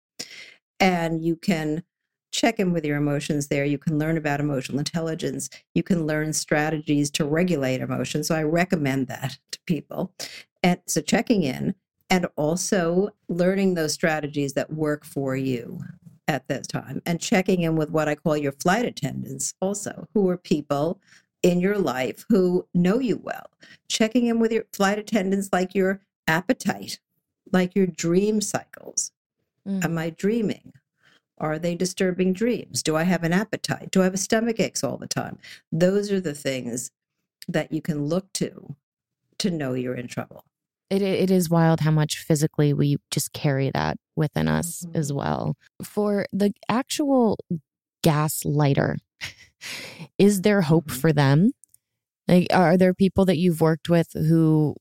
[0.79, 1.83] And you can
[2.31, 3.65] check in with your emotions there.
[3.65, 5.49] You can learn about emotional intelligence.
[5.73, 8.27] You can learn strategies to regulate emotions.
[8.27, 10.13] So I recommend that to people.
[10.61, 11.75] And so checking in
[12.09, 15.79] and also learning those strategies that work for you
[16.27, 20.29] at that time and checking in with what I call your flight attendants also, who
[20.29, 21.01] are people
[21.43, 23.49] in your life who know you well.
[23.87, 26.99] Checking in with your flight attendants like your appetite,
[27.51, 29.11] like your dream cycles.
[29.67, 29.83] Mm.
[29.85, 30.73] Am I dreaming?
[31.37, 32.83] Are they disturbing dreams?
[32.83, 33.91] Do I have an appetite?
[33.91, 35.37] Do I have a stomach aches all the time?
[35.71, 36.91] Those are the things
[37.47, 38.75] that you can look to
[39.39, 40.43] to know you're in trouble.
[40.89, 44.95] It it is wild how much physically we just carry that within us Mhm.
[44.97, 45.55] as well.
[45.81, 47.37] For the actual
[48.05, 48.97] gaslighter,
[50.17, 50.99] is there hope Mhm.
[50.99, 51.51] for them?
[52.27, 54.75] Like, are there people that you've worked with who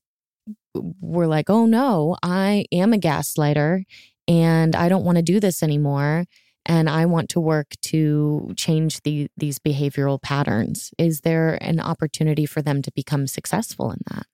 [1.01, 3.83] were like, "Oh no, I am a gaslighter,
[4.27, 6.25] and I don't want to do this anymore."
[6.65, 10.91] And I want to work to change the, these behavioral patterns.
[10.99, 14.27] Is there an opportunity for them to become successful in that?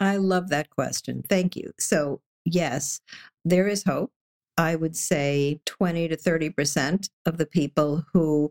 [0.00, 1.22] I love that question.
[1.28, 1.70] Thank you.
[1.78, 3.00] So, yes,
[3.44, 4.10] there is hope.
[4.58, 8.50] I would say 20 to 30% of the people who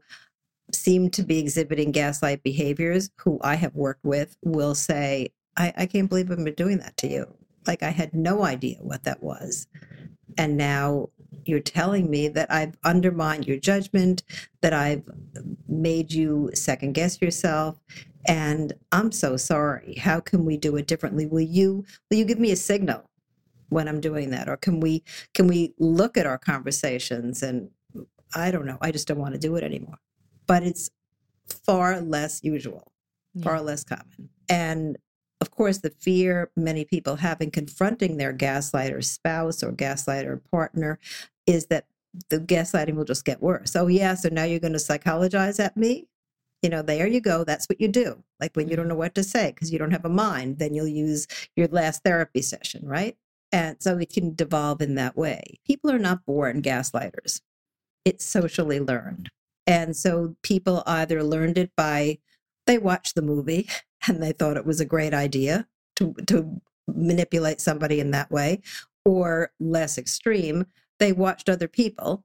[0.74, 5.86] seem to be exhibiting gaslight behaviors, who I have worked with, will say, I, I
[5.86, 7.34] can't believe I've been doing that to you.
[7.68, 9.68] Like, I had no idea what that was.
[10.38, 11.10] And now
[11.46, 14.24] you're telling me that I've undermined your judgment,
[14.62, 15.04] that I've
[15.68, 17.80] made you second guess yourself,
[18.28, 19.96] and I'm so sorry.
[19.96, 21.26] How can we do it differently?
[21.26, 23.10] Will you will you give me a signal
[23.70, 27.70] when I'm doing that, or can we can we look at our conversations and
[28.34, 28.78] I don't know.
[28.82, 29.98] I just don't want to do it anymore.
[30.48, 30.90] But it's
[31.66, 32.92] far less usual,
[33.42, 34.98] far less common, and
[35.42, 40.98] of course, the fear many people have in confronting their gaslighter spouse or gaslighter partner
[41.46, 41.86] is that
[42.30, 43.76] the gaslighting will just get worse.
[43.76, 46.08] Oh, yeah, so now you're going to psychologize at me?
[46.62, 47.44] You know, there you go.
[47.44, 48.24] That's what you do.
[48.40, 48.90] Like when you don't mm-hmm.
[48.90, 52.04] know what to say because you don't have a mind, then you'll use your last
[52.04, 53.18] therapy session, right?
[53.52, 55.60] And so it can devolve in that way.
[55.66, 57.42] People are not born gaslighters,
[58.04, 59.30] it's socially learned.
[59.68, 62.20] And so people either learned it by
[62.68, 63.70] they watched the movie
[64.08, 68.62] and they thought it was a great idea to, to manipulate somebody in that way,
[69.06, 70.66] or less extreme,
[71.00, 72.24] they watched other people.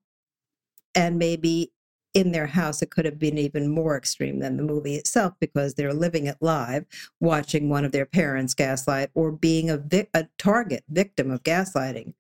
[0.94, 1.72] And maybe
[2.14, 5.74] in their house it could have been even more extreme than the movie itself because
[5.74, 6.84] they're living it live
[7.20, 12.14] watching one of their parents gaslight or being a, vic- a target victim of gaslighting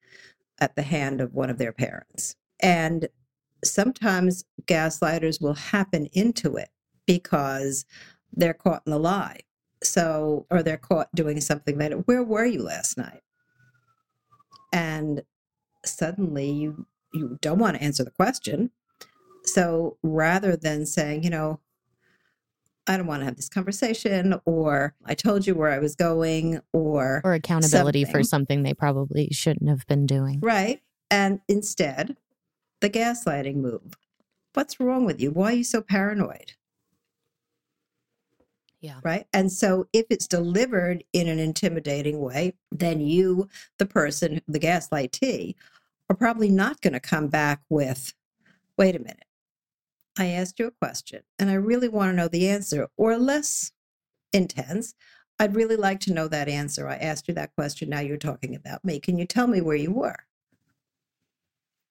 [0.60, 2.36] at the hand of one of their parents.
[2.60, 3.08] And
[3.64, 6.68] sometimes gaslighters will happen into it
[7.06, 7.84] because
[8.32, 9.40] they're caught in the lie
[9.82, 13.22] so or they're caught doing something that where were you last night
[14.72, 15.22] and
[15.84, 18.70] suddenly you you don't want to answer the question
[19.44, 21.58] so rather than saying you know
[22.86, 26.60] i don't want to have this conversation or i told you where i was going
[26.72, 28.24] or Or accountability for something.
[28.24, 30.40] something they probably shouldn't have been doing.
[30.40, 32.16] right and instead
[32.80, 33.96] the gaslighting move
[34.54, 36.52] what's wrong with you why are you so paranoid
[38.80, 39.00] Yeah.
[39.02, 39.26] right?
[39.34, 45.54] And so if it's delivered in an intimidating way, then you, the person, the gaslightee,
[46.08, 48.14] are probably not going to come back with,
[48.78, 49.26] wait a minute,
[50.18, 53.70] I asked you a question and I really want to know the answer, or less
[54.32, 54.94] intense,
[55.38, 56.88] I'd really like to know that answer.
[56.88, 57.90] I asked you that question.
[57.90, 58.98] Now you're talking about me.
[58.98, 60.24] Can you tell me where you were?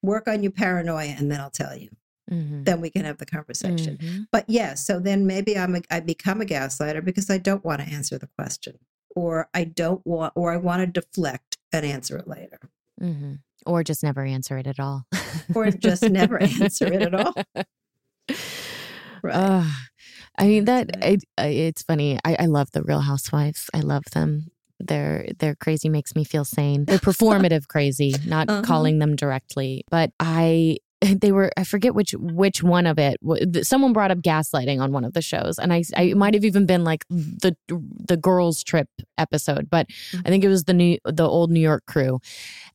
[0.01, 1.89] Work on your paranoia, and then I'll tell you.
[2.31, 2.63] Mhm.
[2.65, 3.97] Then we can have the conversation.
[3.97, 4.25] Mhm.
[4.31, 7.81] But yes, so then maybe I'm a, I become a gaslighter because I don't want
[7.81, 8.77] to answer the question,
[9.15, 12.59] or I don't want, or I want to deflect and answer it later,
[13.01, 13.39] Mhm.
[13.65, 15.05] Or just never answer it at all.
[15.55, 17.33] or just never answer it at all.
[19.21, 19.33] Right.
[19.35, 19.71] Ugh.
[20.37, 22.19] I mean that it, I- it's funny.
[22.23, 23.69] I, I love the Real Housewives.
[23.73, 24.47] I love them.
[24.79, 26.85] They're they're crazy makes me feel sane.
[26.85, 28.61] They're performative crazy, not Uh-huh.
[28.63, 29.83] calling them directly.
[29.89, 33.17] But I they were I forget which which one of it.
[33.65, 36.65] Someone brought up gaslighting on one of the shows, and I I might have even
[36.65, 39.87] been like the the girls trip episode, but
[40.25, 42.19] I think it was the new the old New York crew,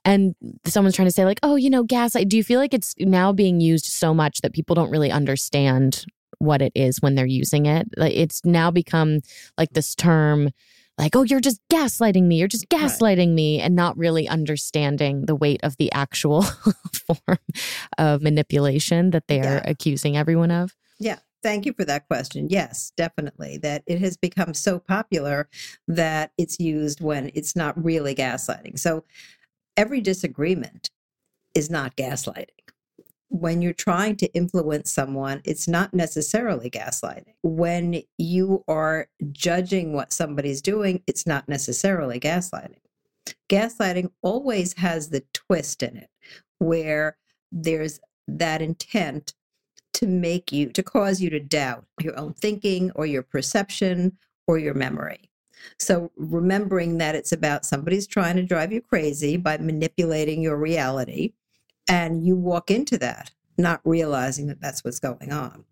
[0.06, 0.34] and
[0.66, 2.28] someone's trying to say like, oh, you know, gaslight.
[2.28, 6.04] Do you feel like it's now being used so much that people don't really understand
[6.38, 7.88] what it is when they're using it?
[7.96, 9.20] Like it's now become
[9.58, 10.50] like this term.
[10.96, 12.36] Like, oh, you're just gaslighting me.
[12.38, 12.82] You're just Right.
[12.82, 16.42] gaslighting me, and not really understanding the weight of the actual
[17.06, 17.38] form
[17.98, 19.62] of manipulation that they are Yeah.
[19.64, 20.74] accusing everyone of.
[21.00, 22.46] Yeah, thank you for that question.
[22.48, 23.58] Yes, definitely.
[23.58, 25.48] That it has become so popular
[25.88, 28.78] that it's used when it's not really gaslighting.
[28.78, 29.04] So
[29.76, 30.90] every disagreement
[31.54, 32.63] is not gaslighting.
[33.28, 37.34] When you're trying to influence someone, it's not necessarily gaslighting.
[37.42, 42.78] When you are judging what somebody's doing, it's not necessarily gaslighting.
[43.48, 46.10] Gaslighting always has the twist in it
[46.58, 47.16] where
[47.50, 49.34] there's that intent
[49.94, 54.16] to make you to cause you to doubt your own thinking or your perception
[54.46, 55.30] or your memory
[55.78, 61.32] so remembering that it's about somebody's trying to drive you crazy by manipulating your reality
[61.88, 65.64] and you walk into that not realizing that that's what's going on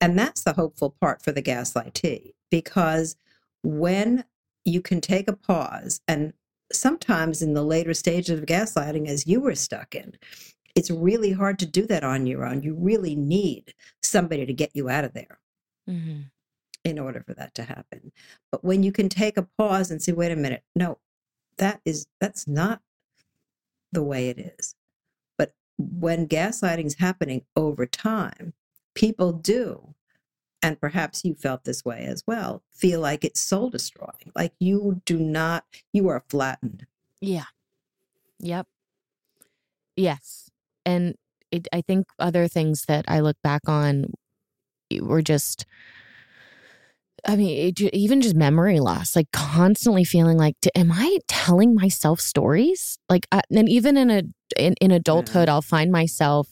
[0.00, 3.16] and that's the hopeful part for the gaslightee because
[3.62, 4.24] when
[4.64, 6.32] you can take a pause and
[6.72, 10.16] sometimes in the later stages of gaslighting as you were stuck in
[10.76, 12.62] it's really hard to do that on your own.
[12.62, 13.72] You really need
[14.02, 15.38] somebody to get you out of there
[15.88, 16.22] Mm-hmm.
[16.84, 18.10] in order for that to happen.
[18.50, 20.98] But when you can take a pause and say, wait a minute, no,
[21.58, 22.80] that is that's not
[23.92, 24.74] the way it is.
[25.78, 28.54] When gaslighting is happening over time,
[28.94, 29.94] people do,
[30.62, 34.32] and perhaps you felt this way as well, feel like it's soul destroying.
[34.34, 36.86] Like you do not, you are flattened.
[37.20, 37.44] Yeah.
[38.40, 38.66] Yep.
[39.96, 40.50] Yes.
[40.84, 41.14] And
[41.50, 44.12] it, I think other things that I look back on
[45.00, 45.66] were just,
[47.28, 52.20] I mean, it, even just memory loss, like constantly feeling like, am I telling myself
[52.20, 52.98] stories?
[53.08, 54.22] Like, I, and even in a
[54.56, 56.48] in, in adulthood, I'll find myself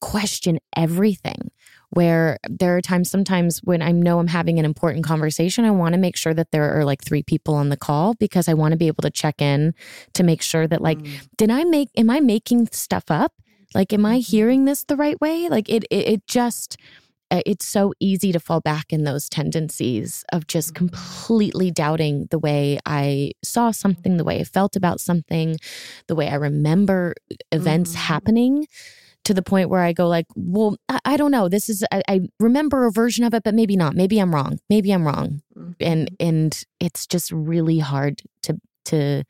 [0.00, 1.50] question everything.
[1.92, 5.94] Where there are times, sometimes when I know I'm having an important conversation, I want
[5.94, 8.70] to make sure that there are like three people on the call because I want
[8.72, 9.74] to be able to check in
[10.14, 11.26] to make sure that like Mm.
[11.36, 13.32] did I make am I making stuff up?
[13.74, 15.48] Like am I hearing this the right way?
[15.48, 16.76] Like it it, it just
[17.30, 22.78] it's so easy to fall back in those tendencies of just completely doubting the way
[22.86, 25.56] I saw something, the way I felt about something,
[26.08, 27.14] the way I remember
[27.52, 27.96] events Mhm.
[27.96, 28.66] happening
[29.24, 31.48] to the point where I go like, well, I, I don't know.
[31.48, 33.94] This is I, I remember a version of it, but maybe not.
[33.94, 34.58] Maybe I'm wrong.
[34.68, 35.42] Maybe I'm wrong.
[35.78, 39.24] And and it's just really hard to to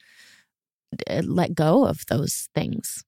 [1.08, 3.04] uh, let go of those things.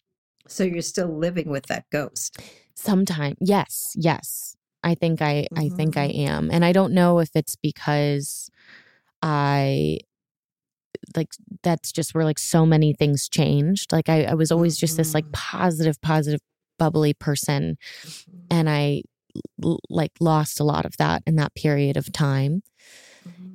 [0.49, 2.37] So you're still living with that ghost.
[2.75, 4.57] Sometime, yes, yes.
[4.85, 6.29] I think I I think I Mm-hmm.
[6.29, 6.51] am.
[6.51, 8.51] And I don't know if it's because
[9.23, 9.99] I
[11.17, 11.29] like
[11.63, 13.93] that's just where like so many things changed.
[13.93, 15.33] Like I, I was always just this like Mhm.
[15.33, 16.41] positive, positive,
[16.79, 17.77] bubbly person.
[18.51, 19.03] And I
[19.65, 22.63] l- like lost a lot of that in that period of time.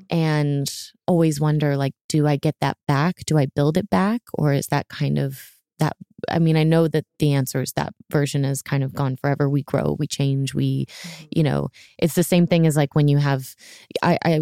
[0.09, 0.67] And
[1.05, 3.17] always wonder like, do I get that back?
[3.25, 4.21] Do I build it back?
[4.34, 5.41] Or is that kind of
[5.80, 5.95] that
[6.30, 9.49] I mean, I know that the answer is that version is kind of gone forever.
[9.49, 11.25] We grow, we change, we, mm-hmm.
[11.32, 13.55] you know, it's the same thing as like when you have,
[14.01, 14.41] I, I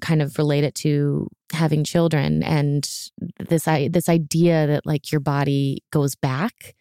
[0.00, 2.88] kind of relate it to having children and
[3.38, 6.74] this, I, this idea that like your body goes back.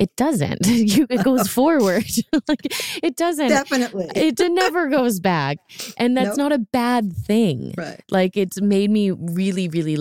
[0.00, 0.66] It doesn't.
[0.80, 2.06] You, it goes forward.
[2.48, 2.66] like
[3.02, 3.48] it doesn't.
[3.48, 4.08] Definitely.
[4.16, 5.58] It never goes back,
[5.98, 6.50] and that's Nope.
[6.50, 8.02] not a bad thing right.
[8.10, 9.98] like it's made me really really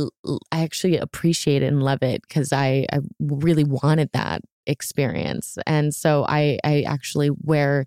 [0.52, 5.96] I actually appreciate it and love it because I, I really wanted that experience and
[5.96, 7.86] so i i actually wear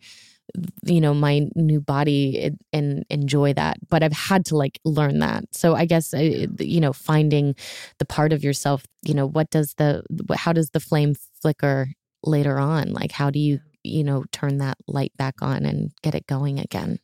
[0.84, 5.20] you know my new body and, and enjoy that but i've had to like learn
[5.20, 7.54] that so i guess uh, I, you know finding
[7.98, 10.02] the part of yourself you know what does the
[10.34, 11.88] how does the flame flicker
[12.24, 16.14] later on like how do you you know turn that light back on and get
[16.14, 16.98] it going again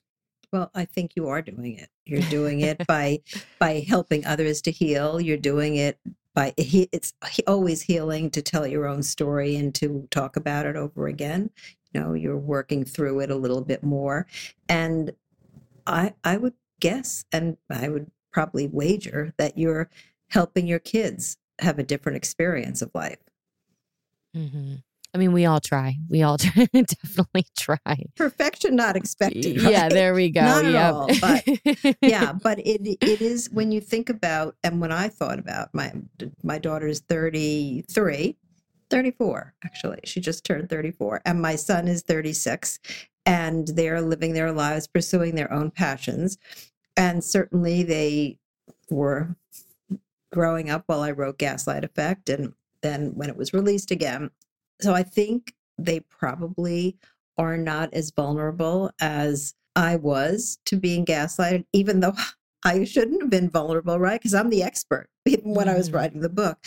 [0.53, 1.91] Well, I think you are doing it.
[2.07, 3.21] You're doing it by
[3.59, 5.21] by helping others to heal.
[5.21, 5.99] You're doing it
[6.35, 7.13] by he, it's
[7.47, 11.51] always healing to tell your own story and to talk about it over again.
[11.93, 14.27] You know, you're working through it a little bit more.
[14.69, 15.13] And
[15.87, 19.91] I I would guess and I would probably wager that you're
[20.31, 23.19] helping your kids have a different experience of life.
[24.37, 24.77] Mm-hmm.
[25.19, 25.97] I mean, we all try.
[26.09, 26.37] We all
[26.73, 28.07] definitely try.
[28.15, 29.61] Perfection not expected.
[29.61, 29.73] Right?
[29.73, 30.43] Yeah, there we go.
[30.43, 31.09] Not at all.
[31.21, 31.45] But
[32.01, 35.93] yeah, but it it is when you think about and when I thought about my
[36.45, 38.37] my daughter's 33,
[38.91, 39.99] 34 actually.
[40.05, 42.79] She just turned 34 and my son is 36
[43.27, 46.39] and they're living their lives pursuing their own passions.
[46.97, 48.39] And certainly they
[48.89, 49.35] were
[50.31, 52.53] growing up while I wrote Gaslight Effect and
[52.83, 54.31] then when it was released again
[54.81, 56.97] so I think they probably
[57.37, 62.15] are not as vulnerable as I was to being gaslighted, even though
[62.65, 64.21] I shouldn't have been vulnerable, right?
[64.21, 65.09] Because I'm the expert,
[65.45, 65.69] when.
[65.69, 65.95] I was mm.
[65.95, 66.59] writing the book.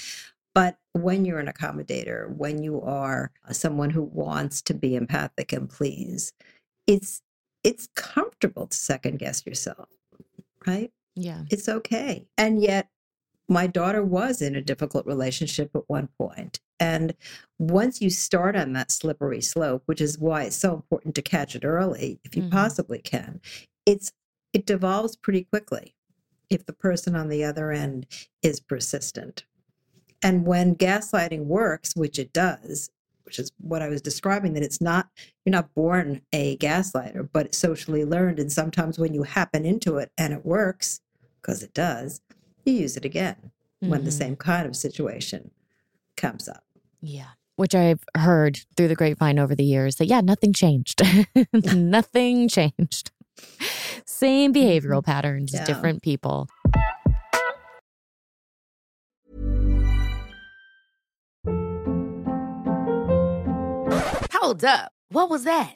[0.53, 5.69] But when you're an accommodator, when you are someone who wants to be empathic and
[5.69, 6.33] please,
[6.87, 7.21] it's
[7.63, 9.87] it's comfortable to second guess yourself,
[10.65, 10.91] right?
[11.15, 11.43] Yeah.
[11.49, 12.25] It's okay.
[12.37, 12.89] And yet
[13.47, 16.59] my daughter was in a difficult relationship at one point.
[16.81, 17.13] And
[17.59, 21.55] once you start on that slippery slope, which is why it's so important to catch
[21.55, 22.51] it early, if you mm-hmm.
[22.51, 23.39] possibly can,
[23.85, 24.11] it's
[24.51, 25.95] it devolves pretty quickly
[26.49, 28.07] if the person on the other end
[28.41, 29.45] is persistent.
[30.23, 32.89] And when gaslighting works, which it does,
[33.23, 35.07] which is what I was describing, that it's not,
[35.45, 38.39] you're not born a gaslighter, but it's socially learned.
[38.39, 40.99] And sometimes when you happen into it and it works,
[41.41, 42.21] because it does,
[42.65, 43.37] you use it again
[43.81, 43.89] mm-hmm.
[43.89, 44.17] when the mm-hmm.
[44.17, 45.51] same kind of situation
[46.17, 46.65] comes up.
[47.01, 47.29] Yeah.
[47.55, 51.01] Which I've heard through the grapevine over the years that, yeah, nothing changed.
[51.53, 53.11] nothing changed.
[54.05, 55.11] Same behavioral mm-hmm.
[55.11, 55.65] patterns, yeah.
[55.65, 56.47] different people.
[64.33, 64.91] Hold up.
[65.09, 65.75] What was that?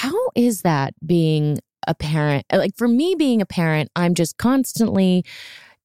[0.00, 2.46] How is that being a parent?
[2.50, 5.26] Uh, like for me, being a parent, I'm just constantly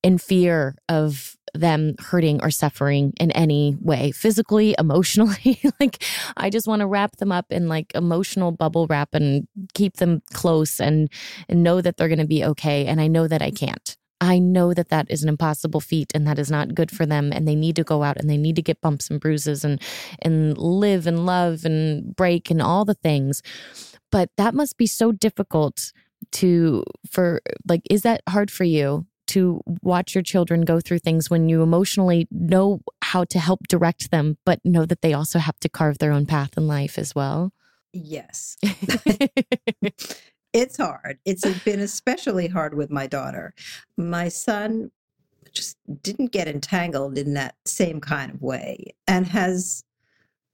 [0.04, 5.60] in fear of them hurting or suffering in any way, physically, emotionally.
[5.82, 6.02] like
[6.38, 10.22] I just want to wrap them up in like emotional bubble wrap and keep them
[10.32, 11.10] close and,
[11.50, 12.86] and know that they're going to be okay.
[12.86, 13.98] And I know that I can't.
[14.22, 17.34] I know that that is an impossible feat and that is not good for them
[17.34, 19.82] and they need to go out and they need to get bumps and bruises and
[20.22, 23.42] and live and love and break and all the things.
[24.16, 25.92] But that must be so difficult
[26.32, 31.30] to for like is that hard for you to watch your children go through things
[31.30, 35.60] when you emotionally know how to help direct them but know that they also have
[35.60, 37.52] to carve their own path in life as well?
[37.92, 38.56] Yes.
[40.54, 41.20] It's hard.
[41.26, 43.54] It's been especially hard with my daughter.
[43.98, 44.92] My son
[45.52, 49.84] just didn't get entangled in that same kind of way and has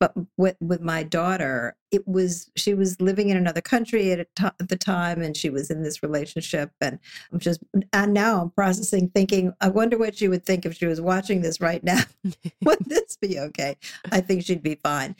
[0.02, 4.46] but with with my daughter it was she was living in another country at, t-
[4.46, 6.98] at the time and she was in this relationship and
[7.32, 7.62] i'm just
[7.94, 11.42] and now i'm processing thinking i wonder what she would think if she was watching
[11.42, 12.02] this right now
[12.66, 13.78] would this be okay
[14.12, 15.16] i think she'd be fine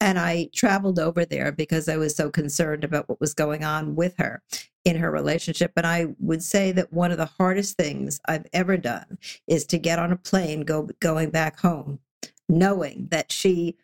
[0.00, 3.96] and I traveled over there because I was so concerned about what was going on
[3.96, 4.42] with her
[4.84, 5.72] in her relationship.
[5.76, 9.18] And I would say that one of the hardest things I've ever done
[9.48, 11.98] is to get on a plane go going back home,
[12.48, 13.76] knowing that she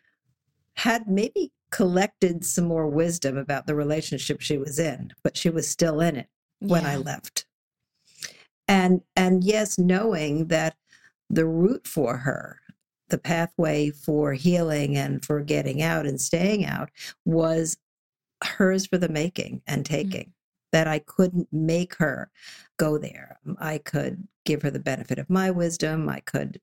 [0.77, 5.67] had maybe collected some more wisdom about the relationship she was in, but she was
[5.67, 6.27] still in it
[6.59, 6.91] when yeah.
[6.91, 7.45] I left.
[8.67, 10.75] And and yes, knowing that
[11.29, 12.59] the route for her
[13.09, 16.89] the pathway for healing and for getting out and staying out
[17.23, 17.77] was
[18.43, 19.87] hers for the making and Mm.
[19.87, 20.33] taking.
[20.71, 22.29] That I couldn't make her
[22.77, 23.39] go there.
[23.59, 26.09] I could give her the benefit of my wisdom.
[26.09, 26.59] I could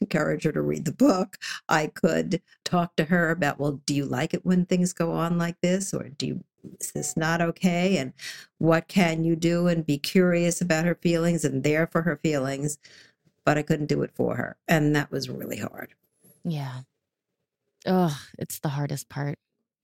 [0.00, 1.38] encourage her to read the book.
[1.68, 5.38] I could talk to her about, well, do you like it when things go on
[5.38, 5.92] like this?
[5.92, 6.44] Or do you,
[6.80, 7.96] is this not okay?
[7.96, 8.12] And
[8.58, 9.66] what can you do?
[9.66, 12.78] And be curious about her feelings and there for her feelings.
[13.44, 14.56] But I couldn't do it for her.
[14.68, 15.94] And that was really hard.
[16.44, 16.82] Yeah.
[17.86, 19.38] Oh, it's the hardest part.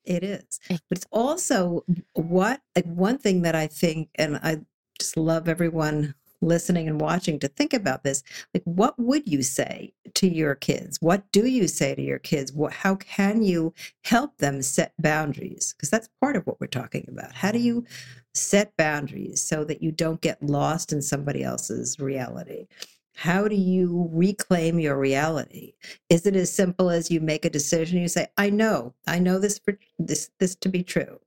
[0.04, 0.60] It is.
[0.68, 1.84] But it's also
[2.14, 4.60] what like one thing that I think, and I
[4.98, 8.22] just love everyone listening and watching to think about this.
[8.54, 10.98] Like, what would you say to your kids?
[11.00, 12.52] What do you say to your kids?
[12.52, 13.74] What, how can you
[14.04, 15.74] help them set boundaries?
[15.76, 17.32] Because that's part of what we're talking about.
[17.32, 17.86] How do you mm.
[18.34, 22.66] set boundaries so that you don't get lost in somebody else's reality?
[23.14, 25.72] How do you reclaim your reality?
[26.08, 27.98] Is it as simple as you make a decision?
[27.98, 31.18] You say, "I know, I know this for this this to be true."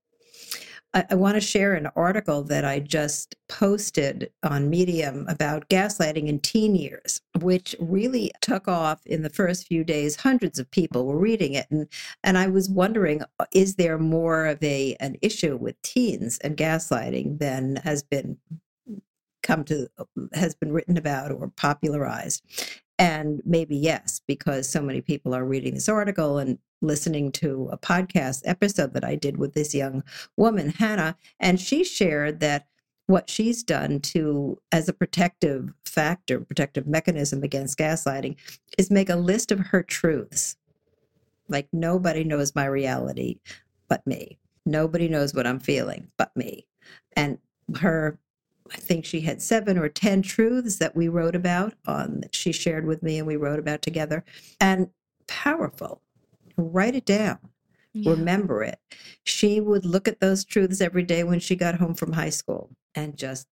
[0.93, 6.27] I, I want to share an article that I just posted on Medium about gaslighting
[6.27, 10.17] in teen years, which really took off in the first few days.
[10.17, 11.87] Hundreds of people were reading it, and
[12.23, 16.57] and I was wondering, uh, is there more of a an issue with teens and
[16.57, 18.37] gaslighting than has been
[19.43, 19.87] come to
[20.33, 22.43] has been written about or popularized
[23.02, 27.78] and maybe yes because so many people are reading this article and listening to a
[27.78, 30.04] podcast episode that I did with this young
[30.38, 32.68] woman Hannah and she shared that
[33.08, 38.36] what she's done to as a protective factor protective mechanism against gaslighting
[38.78, 40.56] is make a list of her truths.
[41.49, 43.39] Like nobody knows my reality
[43.89, 44.38] but me.
[44.64, 46.68] Nobody knows what i'm feeling but me.
[47.14, 47.39] And
[47.80, 48.20] her
[48.74, 52.51] I think she had seven or 10 truths that we wrote about on that she
[52.51, 54.24] shared with me and we wrote about together
[54.59, 54.89] and
[55.28, 56.01] powerful.
[56.57, 57.39] Write it down.
[57.93, 58.11] Yeah.
[58.11, 58.80] Remember it.
[59.24, 62.69] She would look at those truths every day when she got home from high school
[62.95, 63.47] and just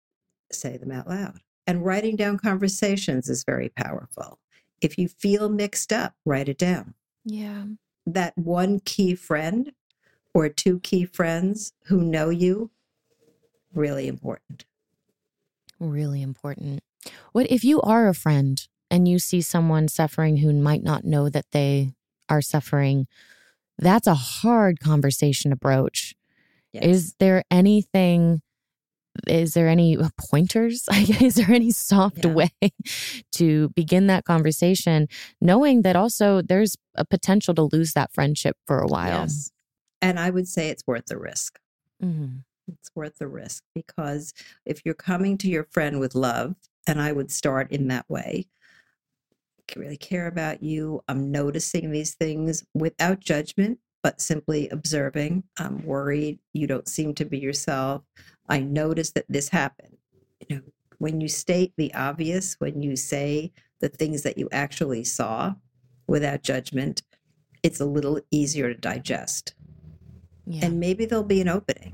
[0.52, 1.40] say them out loud.
[1.68, 4.40] And writing down conversations is very powerful.
[4.82, 6.94] If you feel mixed up, write it down.
[7.26, 7.66] Yeah.
[8.06, 9.74] That one key friend
[10.34, 12.72] or two key friends who know you,
[13.74, 14.66] really important.
[15.80, 16.82] Really important.
[17.32, 21.30] What if you are a friend and you see someone suffering who might not know
[21.30, 21.94] that they
[22.28, 23.08] are suffering?
[23.78, 26.14] That's a hard conversation to broach.
[26.74, 26.84] Yes.
[26.84, 28.42] Is there anything?
[29.26, 29.98] Is there any
[30.30, 30.86] pointers?
[31.22, 32.34] is there any soft Yeah.
[32.34, 32.52] way
[33.34, 35.08] to begin that conversation,
[35.42, 39.22] knowing that also there's a potential to lose that friendship for a while?
[39.22, 39.52] Yes.
[40.02, 41.60] And I would say it's worth the risk.
[42.04, 42.44] Mhm.
[42.80, 44.34] It's worth the risk because
[44.66, 46.56] if you're coming to your friend with love,
[46.88, 48.48] and I would start in that way,
[49.70, 51.02] I really care about you.
[51.08, 55.44] I'm noticing these things without judgment, but simply observing.
[55.60, 56.40] I'm worried.
[56.54, 58.02] You don't seem to be yourself.
[58.48, 59.98] I notice that this happened.
[60.48, 60.62] You know,
[60.98, 65.54] when you state the obvious, when you say the things that you actually saw
[66.08, 67.04] without judgment,
[67.62, 69.54] it's a little easier to digest
[70.48, 70.66] Yeah.
[70.66, 71.94] and maybe there'll be an opening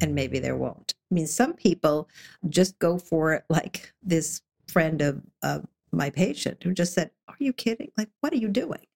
[0.00, 0.94] and maybe there won't.
[1.10, 2.08] I mean some people
[2.48, 7.36] just go for it like this friend of, of my patient who just said are
[7.38, 7.90] you kidding?
[7.96, 8.86] Like what are you doing?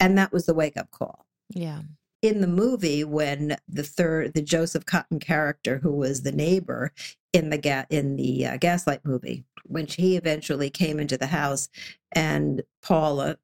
[0.00, 1.26] And that was the wake up call.
[1.50, 1.82] Yeah.
[2.22, 6.92] in the movie when the third the joseph cotten character who was the neighbor
[7.32, 11.68] in the ga- in the uh, gaslight movie when she eventually came into the house
[12.12, 13.36] and paula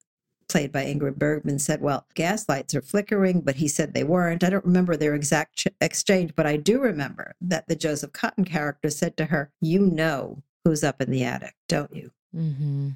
[0.49, 4.49] played by ingrid bergman said well gaslights are flickering but he said they weren't i
[4.51, 8.89] don't remember their exact ch- exchange but i do remember that the joseph cotten character
[8.91, 12.91] said to her you know who's up in the attic don't you hmm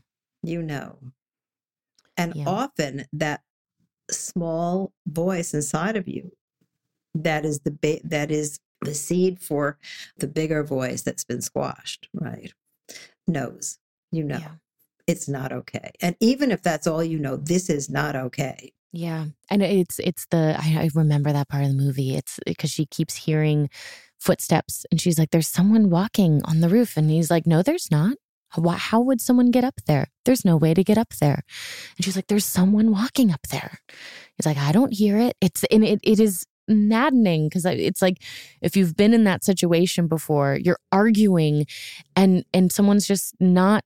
[0.45, 0.99] you know.
[2.17, 2.49] And Yeah.
[2.49, 3.43] often that
[4.11, 6.33] small voice inside of you
[7.15, 9.79] that is the ba- that is the seed for
[10.17, 12.53] the bigger voice that's been squashed, right?
[13.29, 13.79] Knows.
[14.11, 14.39] You know.
[14.39, 14.51] Yeah.
[15.07, 15.93] It's not okay.
[16.01, 18.73] And even if that's all you know, this is not okay.
[18.93, 19.27] Yeah.
[19.51, 22.15] And it's it's the I, I remember that part of the movie.
[22.15, 23.71] It's eh, because she keeps hearing
[24.19, 26.97] footsteps and she's like, There's someone walking on the roof.
[26.97, 28.17] And he's like, No, there's not.
[28.51, 30.09] How would someone get up there?
[30.27, 31.43] There's no way to get up there.
[31.97, 33.79] And she's like, There's someone walking up there.
[34.37, 35.37] He's like, I don't hear it.
[35.41, 38.23] It's and it, it is maddening because it's like
[38.61, 41.67] if you've been in that situation before, you're arguing
[42.15, 43.85] and and someone's just not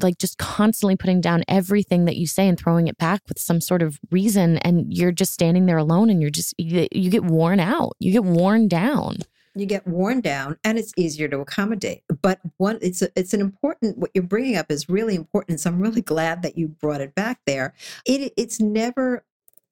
[0.00, 3.60] like just constantly putting down everything that you say and throwing it back with some
[3.60, 7.60] sort of reason and you're just standing there alone and you're just you, get worn
[7.60, 9.16] out you get worn down
[9.54, 12.02] You get worn down and it's easier to accommodate.
[12.22, 15.60] But one it's a, it's an important what you're bringing up is really important.
[15.60, 17.74] So I'm really glad that you brought it back there.
[18.04, 19.24] It it's never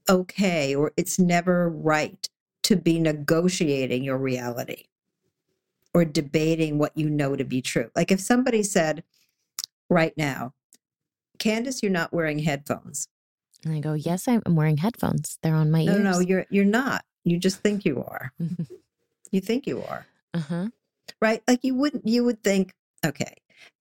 [0.08, 2.28] okay or it's never right
[2.64, 4.84] to be negotiating your reality
[5.94, 7.90] or debating what you know to be true.
[7.96, 9.02] Like if somebody said
[9.92, 10.52] right now,
[11.38, 13.08] Candice, you're not wearing headphones.
[13.64, 15.38] And I go, yes, I'm wearing headphones.
[15.42, 16.04] They're on my no, ears.
[16.04, 17.04] No, no, you're you're not.
[17.24, 18.32] You just think you are.
[19.30, 20.06] you think you are.
[20.34, 20.68] Uh-huh.
[21.20, 21.42] Right?
[21.46, 22.72] Like you wouldn't you would think,
[23.06, 23.34] okay.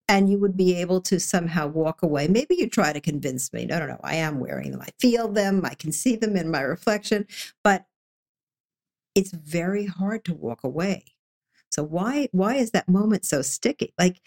[0.07, 2.27] And you would be able to somehow walk away.
[2.27, 4.81] Maybe you try to convince me, no, no, no, I am wearing them.
[4.81, 5.65] I feel them.
[5.65, 7.25] I can see them in my reflection.
[7.63, 7.85] But
[9.15, 11.05] it's very hard to walk away.
[11.71, 13.93] So why why is that moment so sticky?
[13.97, 14.21] Like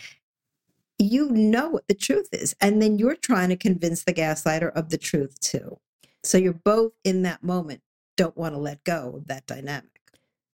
[1.05, 2.55] you know what the truth is.
[2.61, 5.79] And then you're trying to convince the gaslighter of the truth too.
[6.23, 7.83] So you're both in that moment,
[8.17, 9.91] don't want to let go of that dynamic.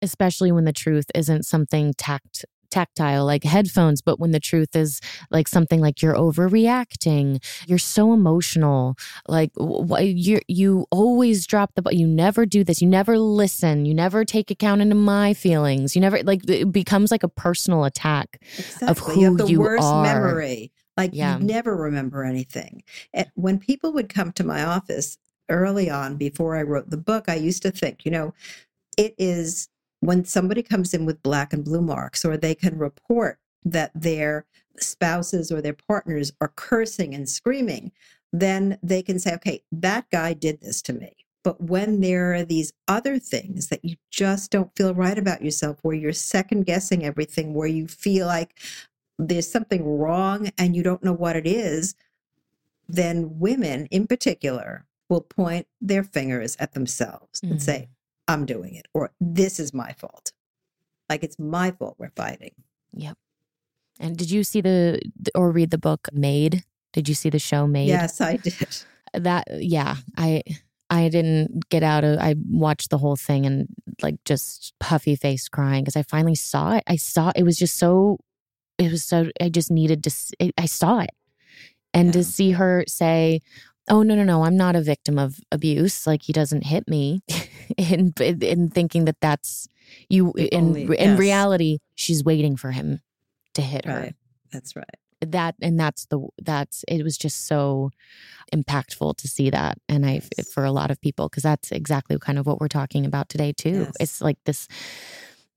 [0.02, 5.02] Especially when the truth isn't something tact tactile like headphones but when the truth is
[5.32, 8.96] like something like you're overreacting you're so emotional
[9.28, 14.26] like you you always drop the you never do this you never listen you never
[14.26, 18.88] take account into my feelings you never like it becomes like a personal attack exactly.
[18.88, 20.04] of who you have the you worst are.
[20.04, 21.38] memory like yeah.
[21.38, 25.18] you never remember anything eh, when people would come to my office
[25.50, 28.34] early on before I wrote the book I used to think you know
[28.98, 29.70] it is
[30.06, 34.46] when somebody comes in with black and blue marks, or they can report that their
[34.78, 37.92] spouses or their partners are cursing and screaming,
[38.32, 41.16] then they can say, okay, that guy did this to me.
[41.44, 45.78] But when there are these other things that you just don't feel right about yourself,
[45.84, 48.60] where you're second guessing everything, where you feel like
[49.20, 51.96] there's something wrong and you don't know what it is,
[52.88, 57.54] then women in particular will point their fingers at themselves mm-hmm.
[57.54, 57.95] and say, mm.
[58.28, 60.32] I'm doing it, or this is my fault.
[61.10, 62.52] Like it's my fault we're fighting.
[62.94, 63.18] Yep.
[64.00, 65.02] And did you see the
[65.34, 66.64] or read the book Maid?
[66.94, 67.88] Did you see the show Maid?
[67.88, 68.56] Yes, I did.
[69.14, 70.44] That yeah, I
[70.90, 73.68] I didn't get out of I watched the whole thing and
[74.02, 76.84] like just puffy face crying because I finally saw it.
[76.86, 78.18] I saw it was just so
[78.78, 81.12] it was so I just needed to I saw it.
[81.94, 82.12] And yeah.
[82.12, 83.42] to see her say,
[83.90, 87.22] oh no no no i'm not a victim of abuse like he doesn't hit me
[87.78, 89.68] in in thinking that that's
[90.10, 91.20] you in Only, in yes.
[91.20, 93.02] reality she's waiting for him
[93.54, 93.96] to hit right.
[93.96, 94.12] her
[94.52, 94.86] that's right
[95.22, 97.92] that and that's the that's it was just so
[98.54, 100.52] impactful to see that and i yes.
[100.52, 103.52] for a lot of people because that's exactly kind of what we're talking about today
[103.52, 103.94] too yes.
[104.00, 104.68] it's like this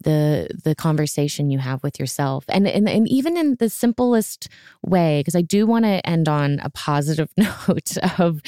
[0.05, 2.45] the the conversation you have with yourself.
[2.49, 4.49] And and, and even in the simplest
[4.83, 8.41] way because i do want to end on a positive note of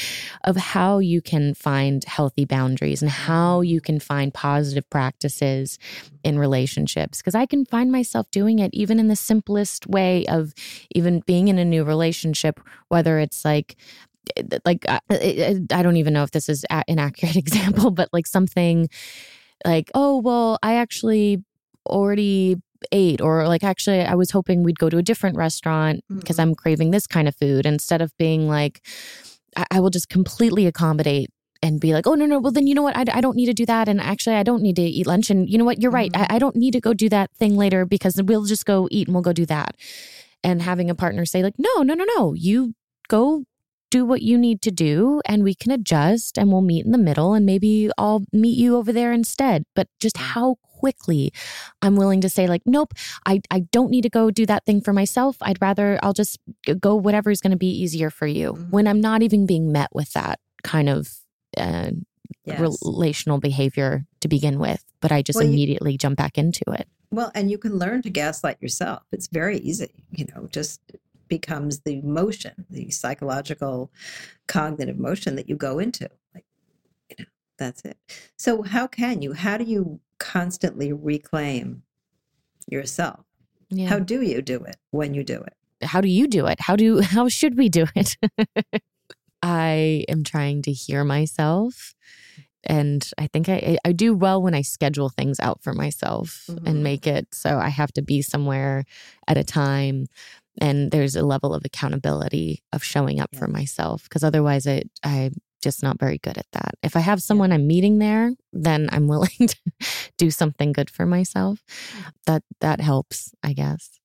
[0.45, 5.79] of how you can find healthy boundaries and how you can find positive practices
[6.23, 7.19] in relationships.
[7.19, 10.55] Because i can find myself doing it even in the simplest way of
[10.95, 13.77] even being in a new relationship whether it's like
[14.37, 18.27] eh, like I, I don't even know if this is an accurate example but like
[18.27, 18.89] something
[19.65, 21.45] like, oh, well, I actually
[21.87, 22.57] already
[22.93, 26.51] ate, or like, actually, I was hoping we'd go to a different restaurant because mm-hmm.
[26.51, 28.81] I'm craving this kind of food instead of being like,
[29.57, 31.31] I, I will just completely accommodate
[31.63, 32.97] and be like, oh, no, no, well, then you know what?
[32.97, 33.89] I, I don't need to do that.
[33.89, 35.31] And actually, I don't need to eat lunch.
[35.31, 35.81] And you know what?
[35.81, 36.11] You're right.
[36.11, 36.33] Mm-hmm.
[36.33, 39.09] I, I don't need to go do that thing later because we'll just go eat
[39.09, 39.77] and we'll go do that.
[40.43, 42.73] And having a partner say, like, no, no, no, no, you
[43.09, 43.45] go
[43.91, 46.99] do what you need to do and we can adjust and we'll meet in the
[46.99, 49.65] middle and maybe I'll meet you over there instead.
[49.75, 50.23] But just mm.
[50.23, 51.33] how quickly
[51.83, 52.95] I'm willing to say, like, nope,
[53.27, 55.37] I, I don't need to go do that thing for myself.
[55.43, 56.39] I'd rather I'll just
[56.79, 58.71] go whatever is going to be easier for you mm-hmm.
[58.71, 61.13] when I'm not even being met with that kind of
[61.57, 61.91] uh,
[62.45, 62.79] yes.
[62.83, 64.85] relational behavior to begin with.
[65.01, 66.89] But I just well, immediately you- jump back into it.
[67.13, 69.03] Well, and you can learn to gaslight yourself.
[69.11, 70.81] It's very easy, you know, just
[71.31, 73.91] becomes the motion, the psychological
[74.47, 76.11] cognitive motion that you go into.
[76.35, 76.45] Like,
[77.09, 77.25] you know,
[77.57, 77.97] that's it.
[78.37, 81.85] So how can you, how do you constantly reclaim
[82.69, 83.25] yourself?
[83.71, 83.89] Yeah.
[83.89, 85.55] How do you do it when you do it?
[85.83, 86.61] How do you do it?
[86.61, 88.19] How do how should we do it?
[89.43, 91.95] I am trying to hear myself
[92.65, 96.67] and I think I I do well when I schedule things out for myself mm-hmm.
[96.67, 98.85] and make it so I have to be somewhere
[99.27, 100.07] at a time
[100.61, 103.39] and there's a level of accountability of showing up yeah.
[103.39, 106.75] for myself because otherwise it i'm just not very good at that.
[106.83, 107.57] If i have someone yeah.
[107.57, 109.57] i'm meeting there then i'm willing to
[110.17, 111.63] do something good for myself.
[112.27, 113.99] That that helps i guess.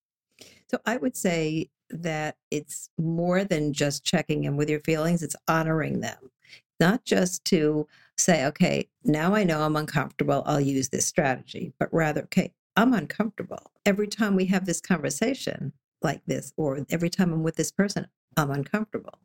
[0.70, 5.36] So i would say that it's more than just checking in with your feelings it's
[5.48, 6.32] honoring them.
[6.80, 7.88] Not just to
[8.18, 12.94] say okay now i know i'm uncomfortable i'll use this strategy but rather okay i'm
[12.94, 13.72] uncomfortable.
[13.86, 15.74] Every time we have this conversation
[16.06, 19.20] like this, or every time I'm with this person, I'm uncomfortable.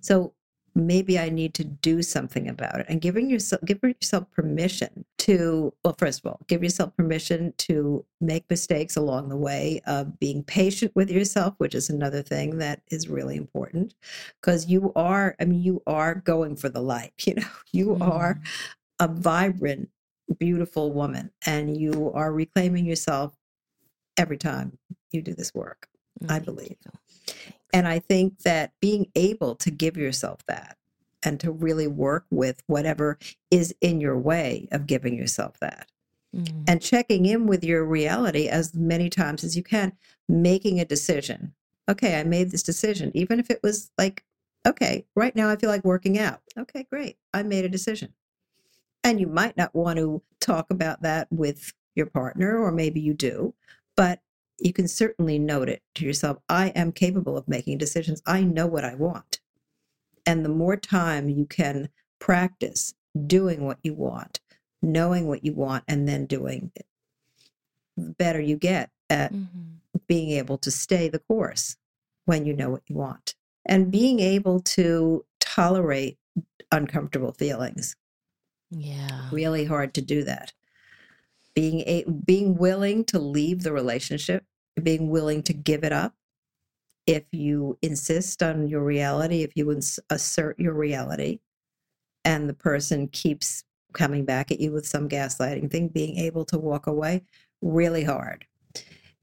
[0.00, 0.32] So
[0.74, 2.86] maybe I need to do something about it.
[2.88, 8.04] And giving yourself giving yourself permission to well, first of all, give yourself permission to
[8.20, 12.82] make mistakes along the way, uh, being patient with yourself, which is another thing that
[12.88, 13.94] is really important.
[14.40, 18.08] Because you are, I mean, you are going for the light, you know, you mm.
[18.08, 18.40] are
[18.98, 19.88] a vibrant,
[20.38, 23.34] beautiful woman, and you are reclaiming yourself
[24.16, 24.78] every time
[25.10, 25.88] you do this work,
[26.28, 26.76] I believe.
[27.72, 30.76] And I think that being able to give yourself that
[31.22, 33.18] and to really work with whatever
[33.50, 35.86] is in your way of giving yourself that
[36.34, 36.62] mm-hmm.
[36.66, 39.92] and checking in with your reality as many times as you can,
[40.28, 41.54] making a decision.
[41.88, 44.24] Okay, I made this decision, even if it was like,
[44.66, 46.40] okay, right now I feel like working out.
[46.58, 47.16] Okay, great.
[47.34, 48.14] I made a decision.
[49.02, 53.14] And you might not want to talk about that with your partner, or maybe you
[53.14, 53.54] do,
[53.96, 54.20] but
[54.60, 58.22] you can certainly note it to yourself I am capable of making decisions.
[58.26, 59.40] I know what I want.
[60.26, 61.88] And the more time you can
[62.18, 62.94] practice
[63.26, 64.40] doing what you want,
[64.82, 66.86] knowing what you want, and then doing it,
[67.96, 69.76] the better you get at mm-hmm.
[70.06, 71.76] being able to stay the course
[72.26, 73.34] when you know what you want.
[73.66, 76.18] And being able to tolerate
[76.70, 77.96] uncomfortable feelings.
[78.70, 79.28] Yeah.
[79.32, 80.52] Really hard to do that
[81.54, 84.44] being a, being willing to leave the relationship
[84.80, 86.14] being willing to give it up
[87.06, 91.40] if you insist on your reality, if you assert your reality,
[92.24, 96.58] and the person keeps coming back at you with some gaslighting thing, being able to
[96.58, 97.22] walk away,
[97.62, 98.46] really hard.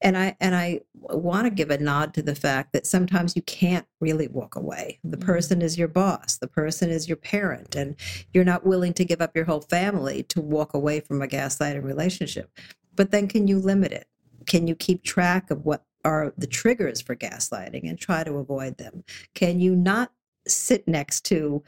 [0.01, 3.41] And I and I want to give a nod to the fact that sometimes you
[3.43, 4.99] can't really walk away.
[5.03, 5.25] The mm-hmm.
[5.25, 7.95] person is your boss, the person is your parent, and
[8.31, 11.83] you're not willing to give up your whole family to walk away from a gaslighting
[11.83, 12.51] relationship.
[12.95, 14.07] But then can you limit it?
[14.47, 18.77] Can you keep track of what are the triggers for gaslighting and try to avoid
[18.77, 19.03] them?
[19.35, 20.11] Can you not
[20.47, 21.63] sit next to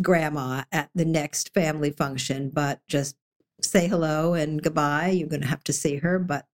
[0.00, 3.16] grandma at the next family function, but just
[3.60, 5.08] say hello and goodbye?
[5.08, 6.46] You're going to have to see her, but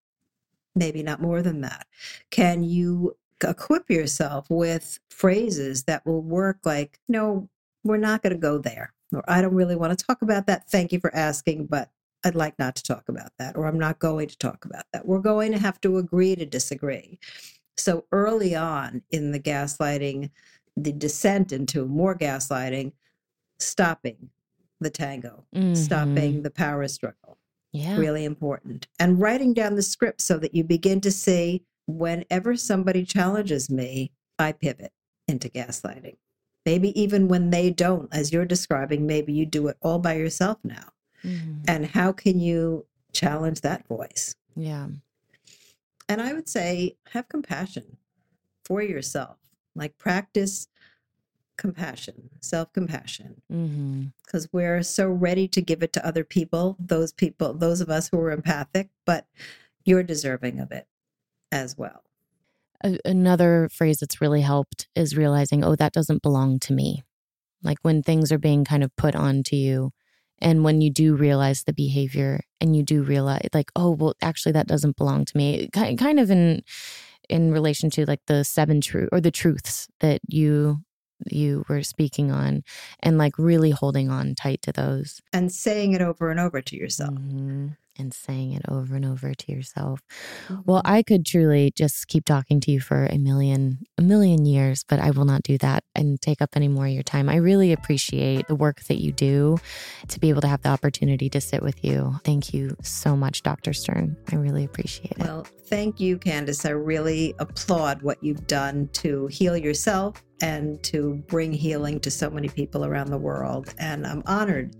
[0.74, 1.86] maybe not more than that.
[2.30, 7.48] Can you equip yourself with phrases that will work like, no,
[7.84, 10.68] we're not going to go there, or I don't really want to talk about that.
[10.68, 11.90] Thank you for asking, but
[12.24, 15.06] I'd like not to talk about that, or I'm not going to talk about that.
[15.06, 17.18] We're going to have to agree to disagree.
[17.76, 20.30] So early on in the gaslighting,
[20.76, 22.92] the descent into more gaslighting,
[23.60, 24.30] stopping
[24.80, 25.74] the tango, mm-hmm.
[25.74, 27.38] stopping the power struggle.
[27.72, 27.96] Yeah.
[27.96, 28.88] Really important.
[28.98, 34.12] And writing down the script so that you begin to see whenever somebody challenges me,
[34.38, 34.92] I pivot
[35.26, 36.16] into gaslighting.
[36.64, 40.58] Maybe even when they don't, as you're describing, maybe you do it all by yourself
[40.64, 40.88] now.
[41.24, 41.62] Mm-hmm.
[41.66, 44.34] And how can you challenge that voice?
[44.56, 44.88] Yeah.
[46.08, 47.98] And I would say have compassion
[48.64, 49.36] for yourself.
[49.74, 50.68] Like practice
[51.56, 53.42] compassion, self compassion.
[53.48, 54.56] Because mm-hmm.
[54.56, 58.18] we're so ready to give it to other people, those people, those of us who
[58.20, 59.26] are empathic, but
[59.84, 60.86] you're deserving of it
[61.52, 62.04] as well.
[63.04, 67.02] Another phrase that's really helped is realizing, oh, that doesn't belong to me.
[67.62, 69.90] Like when things are being kind of put onto you,
[70.40, 74.52] and when you do realize the behavior and you do realize like oh well actually
[74.52, 76.62] that doesn't belong to me kind of in
[77.28, 80.80] in relation to like the seven truth or the truths that you
[81.26, 82.62] you were speaking on
[83.00, 85.20] and like really holding on tight to those.
[85.32, 87.14] And saying it over and over to yourself.
[87.14, 87.68] Mm-hmm
[87.98, 90.00] and saying it over and over to yourself.
[90.48, 90.62] Mm-hmm.
[90.64, 94.84] Well, I could truly just keep talking to you for a million a million years,
[94.88, 97.28] but I will not do that and take up any more of your time.
[97.28, 99.58] I really appreciate the work that you do
[100.08, 102.14] to be able to have the opportunity to sit with you.
[102.24, 103.72] Thank you so much, Dr.
[103.72, 104.16] Stern.
[104.30, 105.18] I really appreciate it.
[105.18, 106.66] Well, thank you, Candice.
[106.66, 112.30] I really applaud what you've done to heal yourself and to bring healing to so
[112.30, 113.74] many people around the world.
[113.78, 114.76] And I'm honored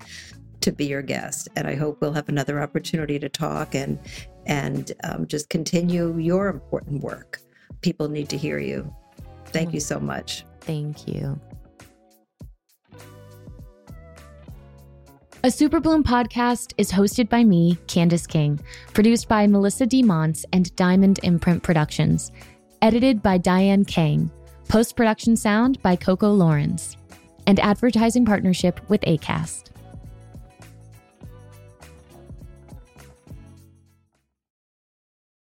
[0.61, 1.49] to be your guest.
[1.57, 3.99] And I hope we'll have another opportunity to talk and
[4.47, 7.41] and um, just continue your important work.
[7.83, 8.93] People need to hear you.
[9.47, 10.45] Thank you so much.
[10.61, 11.39] Thank you.
[15.45, 18.59] A Super Bloom podcast is hosted by me, Candice King,
[18.93, 20.03] produced by Melissa D.
[20.03, 22.33] Monts and Diamond Imprint Productions,
[22.83, 24.31] edited by Diane Kang,
[24.69, 26.97] post production sound by Coco Lawrence,
[27.47, 29.71] and advertising partnership with ACAST.